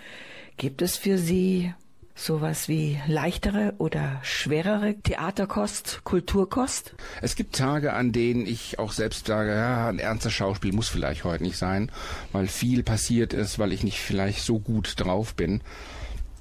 gibt 0.57 0.83
es 0.83 0.97
für 0.97 1.17
Sie 1.17 1.73
sowas 2.17 2.67
wie 2.67 2.99
leichtere 3.07 3.75
oder 3.79 4.19
schwerere 4.25 4.97
Theaterkost, 5.01 6.01
Kulturkost? 6.03 6.97
Es 7.21 7.37
gibt 7.37 7.55
Tage, 7.55 7.93
an 7.93 8.11
denen 8.11 8.45
ich 8.45 8.81
auch 8.81 8.91
selbst 8.91 9.29
sage, 9.29 9.51
ja, 9.55 9.87
ein 9.87 10.01
ernstes 10.01 10.33
Schauspiel 10.33 10.73
muss 10.73 10.89
vielleicht 10.89 11.23
heute 11.23 11.45
nicht 11.45 11.57
sein, 11.57 11.93
weil 12.33 12.49
viel 12.49 12.83
passiert 12.83 13.35
ist, 13.35 13.61
weil 13.61 13.73
ich 13.73 13.85
nicht 13.85 14.01
vielleicht 14.01 14.41
so 14.41 14.59
gut 14.59 14.95
drauf 14.97 15.37
bin. 15.37 15.61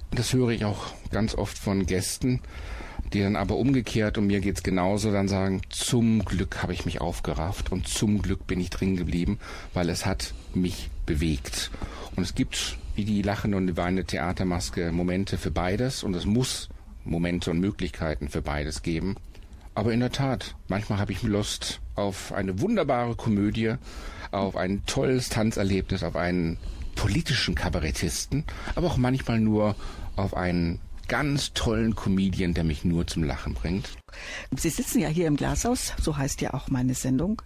Das 0.10 0.34
höre 0.34 0.50
ich 0.50 0.66
auch 0.66 0.88
ganz 1.12 1.36
oft 1.36 1.56
von 1.56 1.86
Gästen, 1.86 2.42
die 3.14 3.22
dann 3.22 3.36
aber 3.36 3.58
umgekehrt, 3.58 4.18
und 4.18 4.28
mir 4.28 4.40
geht's 4.40 4.64
genauso, 4.64 5.12
dann 5.12 5.28
sagen, 5.28 5.62
zum 5.70 6.24
Glück 6.24 6.62
habe 6.64 6.74
ich 6.74 6.86
mich 6.86 7.02
aufgerafft 7.02 7.72
und 7.72 7.88
zum 7.88 8.22
Glück 8.22 8.48
bin 8.48 8.60
ich 8.62 8.70
drin 8.70 8.96
geblieben, 8.96 9.40
weil 9.74 9.90
es 9.90 10.06
hat 10.06 10.34
mich 10.54 10.90
bewegt. 11.06 11.72
Und 12.16 12.24
es 12.24 12.36
gibt, 12.36 12.78
wie 12.96 13.06
die 13.06 13.22
lachende 13.22 13.58
und 13.58 13.68
die 13.68 13.78
weinende 13.78 14.06
Theatermaske, 14.06 14.92
Momente 14.92 15.38
für 15.38 15.52
beides 15.52 16.04
und 16.04 16.16
es 16.16 16.26
muss 16.26 16.70
Momente 17.04 17.52
und 17.52 17.60
Möglichkeiten 17.60 18.30
für 18.30 18.42
beides 18.42 18.84
geben. 18.84 19.16
Aber 19.74 19.94
in 19.94 20.02
der 20.02 20.12
Tat, 20.12 20.56
manchmal 20.68 21.00
habe 21.00 21.12
ich 21.12 21.24
Lust 21.24 21.80
auf 21.96 22.34
eine 22.34 22.60
wunderbare 22.60 23.16
Komödie, 23.16 23.76
auf 24.32 24.56
ein 24.56 24.86
tolles 24.86 25.30
Tanzerlebnis, 25.30 26.04
auf 26.04 26.16
einen 26.16 26.58
politischen 26.96 27.56
Kabarettisten, 27.56 28.44
aber 28.76 28.88
auch 28.88 28.98
manchmal 28.98 29.40
nur 29.40 29.76
auf 30.16 30.36
einen 30.36 30.80
ganz 31.12 31.52
tollen 31.52 31.94
Comedian, 31.94 32.54
der 32.54 32.64
mich 32.64 32.86
nur 32.86 33.06
zum 33.06 33.24
Lachen 33.24 33.54
bringt. 33.54 33.90
Sie 34.56 34.70
sitzen 34.70 35.00
ja 35.00 35.10
hier 35.10 35.28
im 35.28 35.36
Glashaus, 35.36 35.92
so 36.02 36.16
heißt 36.16 36.40
ja 36.40 36.54
auch 36.54 36.70
meine 36.70 36.94
Sendung. 36.94 37.42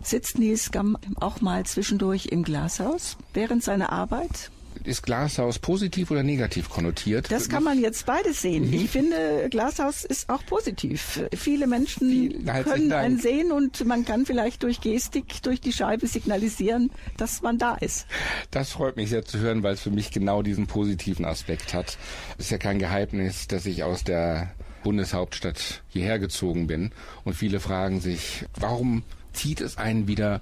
Sitzt 0.00 0.38
Nils 0.38 0.70
Gamm 0.70 0.96
auch 1.16 1.40
mal 1.40 1.66
zwischendurch 1.66 2.26
im 2.26 2.44
Glashaus 2.44 3.16
während 3.34 3.64
seiner 3.64 3.90
Arbeit? 3.90 4.52
Ist 4.84 5.02
Glashaus 5.02 5.58
positiv 5.58 6.10
oder 6.10 6.22
negativ 6.22 6.68
konnotiert? 6.68 7.30
Das 7.30 7.48
kann 7.48 7.64
man 7.64 7.80
jetzt 7.80 8.06
beides 8.06 8.42
sehen. 8.42 8.72
Ich 8.72 8.90
finde, 8.90 9.48
Glashaus 9.50 10.04
ist 10.04 10.28
auch 10.28 10.44
positiv. 10.46 11.22
Viele 11.34 11.66
Menschen 11.66 12.10
Vielen 12.10 12.44
können 12.64 12.92
einen 12.92 13.18
sehen 13.18 13.52
und 13.52 13.84
man 13.84 14.04
kann 14.04 14.26
vielleicht 14.26 14.62
durch 14.62 14.80
Gestik, 14.80 15.42
durch 15.42 15.60
die 15.60 15.72
Scheibe 15.72 16.06
signalisieren, 16.06 16.90
dass 17.16 17.42
man 17.42 17.58
da 17.58 17.74
ist. 17.74 18.06
Das 18.50 18.70
freut 18.70 18.96
mich 18.96 19.10
sehr 19.10 19.24
zu 19.24 19.38
hören, 19.38 19.62
weil 19.62 19.74
es 19.74 19.80
für 19.80 19.90
mich 19.90 20.10
genau 20.10 20.42
diesen 20.42 20.66
positiven 20.66 21.24
Aspekt 21.24 21.74
hat. 21.74 21.98
Es 22.38 22.46
ist 22.46 22.50
ja 22.50 22.58
kein 22.58 22.78
Geheimnis, 22.78 23.48
dass 23.48 23.66
ich 23.66 23.82
aus 23.82 24.04
der 24.04 24.50
Bundeshauptstadt 24.82 25.82
hierher 25.88 26.18
gezogen 26.18 26.66
bin 26.66 26.92
und 27.24 27.34
viele 27.34 27.60
fragen 27.60 28.00
sich, 28.00 28.44
warum 28.54 29.02
zieht 29.32 29.60
es 29.60 29.76
einen 29.76 30.08
wieder 30.08 30.40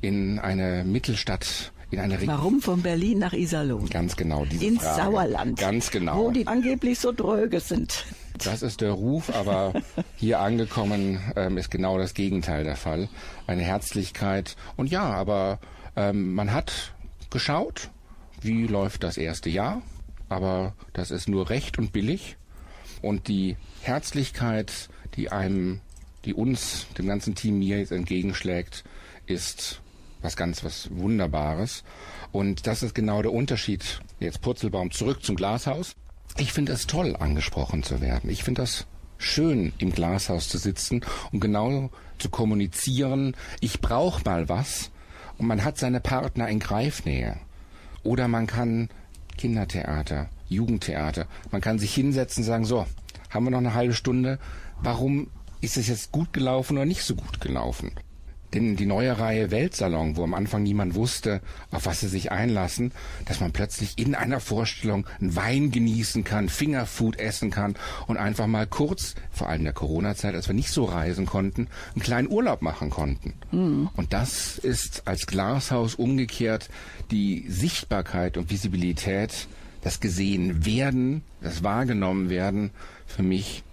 in 0.00 0.38
eine 0.38 0.84
Mittelstadt, 0.84 1.72
in 1.90 2.00
eine 2.00 2.14
Region. 2.14 2.36
Warum 2.36 2.60
von 2.60 2.82
Berlin 2.82 3.18
nach 3.18 3.32
Iserlohn? 3.32 3.88
Ganz 3.88 4.16
genau, 4.16 4.44
diese 4.44 4.64
Ins 4.64 4.82
Frage. 4.82 5.02
Sauerland. 5.02 5.58
Ganz 5.58 5.90
genau. 5.90 6.24
Wo 6.24 6.30
die 6.30 6.46
angeblich 6.46 6.98
so 6.98 7.12
dröge 7.12 7.60
sind. 7.60 8.04
Das 8.38 8.62
ist 8.62 8.80
der 8.80 8.92
Ruf, 8.92 9.34
aber 9.34 9.72
hier 10.16 10.40
angekommen 10.40 11.20
ähm, 11.36 11.58
ist 11.58 11.70
genau 11.70 11.98
das 11.98 12.14
Gegenteil 12.14 12.64
der 12.64 12.76
Fall. 12.76 13.08
Eine 13.46 13.62
Herzlichkeit. 13.62 14.56
Und 14.76 14.90
ja, 14.90 15.04
aber 15.04 15.60
ähm, 15.94 16.34
man 16.34 16.52
hat 16.52 16.94
geschaut, 17.30 17.90
wie 18.40 18.66
läuft 18.66 19.02
das 19.02 19.16
erste 19.16 19.48
Jahr. 19.48 19.82
Aber 20.28 20.74
das 20.92 21.10
ist 21.10 21.28
nur 21.28 21.50
recht 21.50 21.78
und 21.78 21.92
billig. 21.92 22.36
Und 23.00 23.28
die 23.28 23.56
Herzlichkeit, 23.82 24.88
die 25.14 25.30
einem, 25.30 25.80
die 26.24 26.34
uns, 26.34 26.86
dem 26.98 27.06
ganzen 27.06 27.34
Team 27.34 27.60
mir 27.60 27.78
jetzt 27.78 27.92
entgegenschlägt, 27.92 28.84
ist 29.26 29.80
was 30.22 30.36
ganz 30.36 30.64
was 30.64 30.88
Wunderbares. 30.92 31.84
Und 32.32 32.66
das 32.66 32.82
ist 32.82 32.94
genau 32.94 33.22
der 33.22 33.32
Unterschied. 33.32 34.00
Jetzt 34.20 34.40
Purzelbaum 34.40 34.90
zurück 34.90 35.22
zum 35.22 35.36
Glashaus. 35.36 35.94
Ich 36.38 36.52
finde 36.52 36.72
es 36.72 36.86
toll, 36.86 37.16
angesprochen 37.16 37.82
zu 37.82 38.00
werden. 38.00 38.30
Ich 38.30 38.44
finde 38.44 38.62
das 38.62 38.86
schön, 39.18 39.72
im 39.78 39.92
Glashaus 39.92 40.48
zu 40.48 40.58
sitzen 40.58 41.00
und 41.32 41.40
genau 41.40 41.90
zu 42.18 42.28
kommunizieren, 42.28 43.34
ich 43.60 43.80
brauche 43.80 44.22
mal 44.24 44.48
was 44.48 44.90
und 45.38 45.46
man 45.46 45.64
hat 45.64 45.78
seine 45.78 46.00
Partner 46.00 46.48
in 46.48 46.58
Greifnähe. 46.58 47.38
Oder 48.02 48.28
man 48.28 48.46
kann 48.46 48.88
Kindertheater, 49.36 50.28
Jugendtheater, 50.48 51.26
man 51.50 51.60
kann 51.60 51.78
sich 51.78 51.94
hinsetzen 51.94 52.42
und 52.42 52.46
sagen, 52.46 52.64
so, 52.64 52.86
haben 53.30 53.44
wir 53.44 53.50
noch 53.50 53.58
eine 53.58 53.74
halbe 53.74 53.94
Stunde, 53.94 54.38
warum 54.80 55.30
ist 55.60 55.76
es 55.76 55.88
jetzt 55.88 56.12
gut 56.12 56.32
gelaufen 56.32 56.76
oder 56.76 56.86
nicht 56.86 57.02
so 57.02 57.14
gut 57.14 57.40
gelaufen? 57.40 57.92
Denn 58.56 58.74
die 58.74 58.86
neue 58.86 59.18
Reihe 59.18 59.50
Weltsalon, 59.50 60.16
wo 60.16 60.24
am 60.24 60.32
Anfang 60.32 60.62
niemand 60.62 60.94
wusste, 60.94 61.42
auf 61.70 61.84
was 61.84 62.00
sie 62.00 62.08
sich 62.08 62.32
einlassen, 62.32 62.90
dass 63.26 63.40
man 63.40 63.52
plötzlich 63.52 63.98
in 63.98 64.14
einer 64.14 64.40
Vorstellung 64.40 65.06
einen 65.20 65.36
Wein 65.36 65.70
genießen 65.70 66.24
kann, 66.24 66.48
Fingerfood 66.48 67.18
essen 67.18 67.50
kann 67.50 67.74
und 68.06 68.16
einfach 68.16 68.46
mal 68.46 68.66
kurz, 68.66 69.14
vor 69.30 69.50
allem 69.50 69.58
in 69.58 69.64
der 69.64 69.74
Corona-Zeit, 69.74 70.34
als 70.34 70.48
wir 70.48 70.54
nicht 70.54 70.70
so 70.70 70.84
reisen 70.84 71.26
konnten, 71.26 71.68
einen 71.94 72.02
kleinen 72.02 72.28
Urlaub 72.30 72.62
machen 72.62 72.88
konnten. 72.88 73.34
Und 73.94 74.14
das 74.14 74.56
ist 74.56 75.06
als 75.06 75.26
Glashaus 75.26 75.94
umgekehrt 75.94 76.70
die 77.10 77.44
Sichtbarkeit 77.50 78.38
und 78.38 78.50
Visibilität, 78.50 79.48
das 79.82 80.00
gesehen 80.00 80.64
werden, 80.64 81.24
das 81.42 81.62
wahrgenommen 81.62 82.30
werden, 82.30 82.70
für 83.06 83.22
mich 83.22 83.64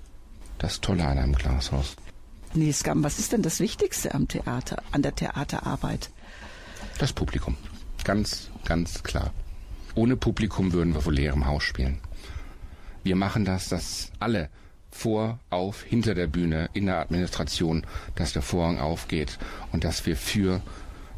das 0.58 0.82
Tolle 0.82 1.06
an 1.06 1.18
einem 1.18 1.36
Glashaus. 1.36 1.96
Nils 2.56 2.84
Gamm, 2.84 3.04
was 3.04 3.20
ist 3.20 3.32
denn 3.32 3.41
das 3.41 3.60
Wichtigste 3.60 4.14
am 4.14 4.28
Theater, 4.28 4.82
an 4.91 5.01
der 5.01 5.16
Theaterarbeit? 5.16 6.12
Das 6.99 7.14
Publikum. 7.14 7.58
Ganz, 8.04 8.49
ganz 8.66 9.04
klar. 9.04 9.32
Ohne 9.95 10.18
Publikum 10.18 10.74
würden 10.74 10.93
wir 10.93 11.01
vor 11.01 11.14
leerem 11.14 11.45
Haus 11.45 11.64
spielen. 11.64 11.99
Wir 13.04 13.16
machen 13.16 13.45
das, 13.45 13.70
dass 13.70 14.12
alle 14.20 14.49
vor, 14.91 15.39
auf, 15.49 15.84
hinter 15.84 16.14
der 16.14 16.28
Bühne, 16.28 16.70
in 16.74 16.86
der 16.86 16.99
Administration, 16.99 17.86
dass 18.16 18.34
der 18.34 18.41
Vorhang 18.41 18.80
aufgeht 18.80 19.39
und 19.72 19.84
dass 19.84 20.06
wir 20.06 20.16
für 20.16 20.62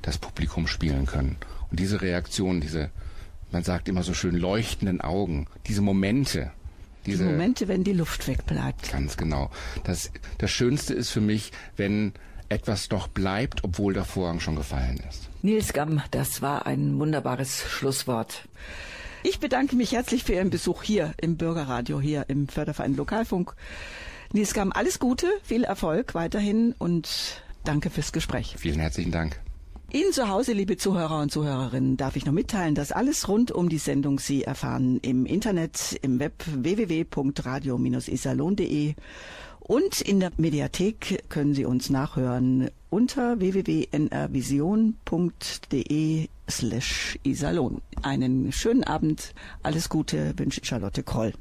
das 0.01 0.17
Publikum 0.17 0.67
spielen 0.67 1.05
können. 1.05 1.37
Und 1.69 1.79
diese 1.79 2.01
Reaktion, 2.01 2.61
diese, 2.61 2.89
man 3.51 3.63
sagt 3.63 3.89
immer 3.89 4.03
so 4.03 4.13
schön, 4.13 4.35
leuchtenden 4.35 5.01
Augen, 5.01 5.47
diese 5.67 5.81
Momente, 5.81 6.51
diese 7.05 7.23
Die 7.23 7.29
Momente, 7.29 7.67
wenn 7.67 7.83
die 7.83 7.93
Luft 7.93 8.27
wegbleibt. 8.27 8.91
Ganz 8.91 9.17
genau. 9.17 9.49
Das, 9.83 10.11
das 10.37 10.51
Schönste 10.51 10.93
ist 10.93 11.09
für 11.09 11.21
mich, 11.21 11.51
wenn 11.77 12.13
etwas 12.49 12.89
noch 12.89 13.07
bleibt, 13.07 13.63
obwohl 13.63 13.93
der 13.93 14.05
Vorhang 14.05 14.39
schon 14.39 14.55
gefallen 14.55 14.99
ist. 15.09 15.29
Nils 15.41 15.73
Gamm, 15.73 16.01
das 16.11 16.41
war 16.41 16.65
ein 16.65 16.97
wunderbares 16.99 17.63
Schlusswort. 17.69 18.47
Ich 19.23 19.39
bedanke 19.39 19.75
mich 19.75 19.93
herzlich 19.93 20.23
für 20.23 20.33
Ihren 20.33 20.51
Besuch 20.51 20.83
hier 20.83 21.13
im 21.19 21.37
Bürgerradio, 21.37 21.99
hier 21.99 22.25
im 22.27 22.47
Förderverein 22.47 22.95
Lokalfunk. 22.95 23.55
Nils 24.33 24.53
Gamm, 24.53 24.71
alles 24.71 24.99
Gute, 24.99 25.27
viel 25.43 25.63
Erfolg 25.63 26.13
weiterhin 26.13 26.75
und 26.77 27.41
danke 27.63 27.89
fürs 27.89 28.11
Gespräch. 28.11 28.55
Vielen 28.57 28.79
herzlichen 28.79 29.11
Dank. 29.11 29.39
Ihnen 29.91 30.11
zu 30.11 30.27
Hause, 30.27 30.53
liebe 30.53 30.77
Zuhörer 30.77 31.21
und 31.21 31.31
Zuhörerinnen, 31.31 31.95
darf 31.95 32.15
ich 32.15 32.25
noch 32.25 32.33
mitteilen, 32.33 32.73
dass 32.75 32.91
alles 32.91 33.27
rund 33.27 33.51
um 33.51 33.69
die 33.69 33.77
Sendung 33.77 34.19
Sie 34.19 34.43
erfahren 34.43 34.99
im 35.01 35.25
Internet, 35.25 35.99
im 36.01 36.19
Web 36.19 36.43
www.radio-isalon.de 36.47 38.95
und 39.59 40.01
in 40.01 40.19
der 40.19 40.31
Mediathek 40.37 41.23
können 41.29 41.53
Sie 41.53 41.65
uns 41.65 41.89
nachhören 41.89 42.69
unter 42.89 43.39
www.nrvision.de 43.39 46.27
slash 46.49 47.19
isalon. 47.23 47.81
Einen 48.01 48.51
schönen 48.51 48.83
Abend, 48.83 49.33
alles 49.63 49.87
Gute 49.89 50.33
wünscht 50.37 50.65
Charlotte 50.65 51.03
Kroll. 51.03 51.33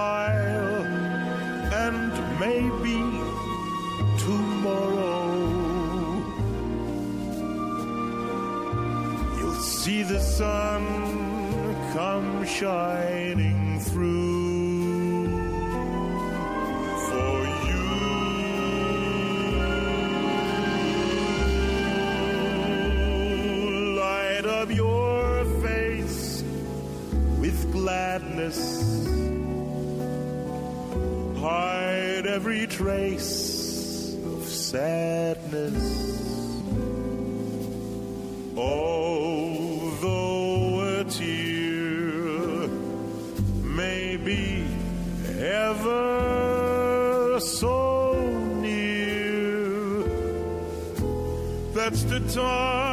while, 0.00 0.86
and 1.84 2.12
maybe 2.44 2.98
tomorrow 4.26 5.28
you'll 9.38 9.62
see 9.78 10.02
the 10.02 10.20
sun 10.38 10.82
come 11.94 12.46
shining 12.46 13.80
through. 13.80 14.30
gladness 27.72 29.09
every 32.40 32.66
trace 32.66 34.14
of 34.24 34.42
sadness. 34.44 35.76
Although 38.56 39.40
a 41.00 41.04
tear 41.04 42.66
may 43.62 44.16
be 44.16 44.66
ever 45.38 47.38
so 47.40 48.14
near, 48.62 50.02
that's 51.74 52.04
the 52.04 52.20
time 52.32 52.89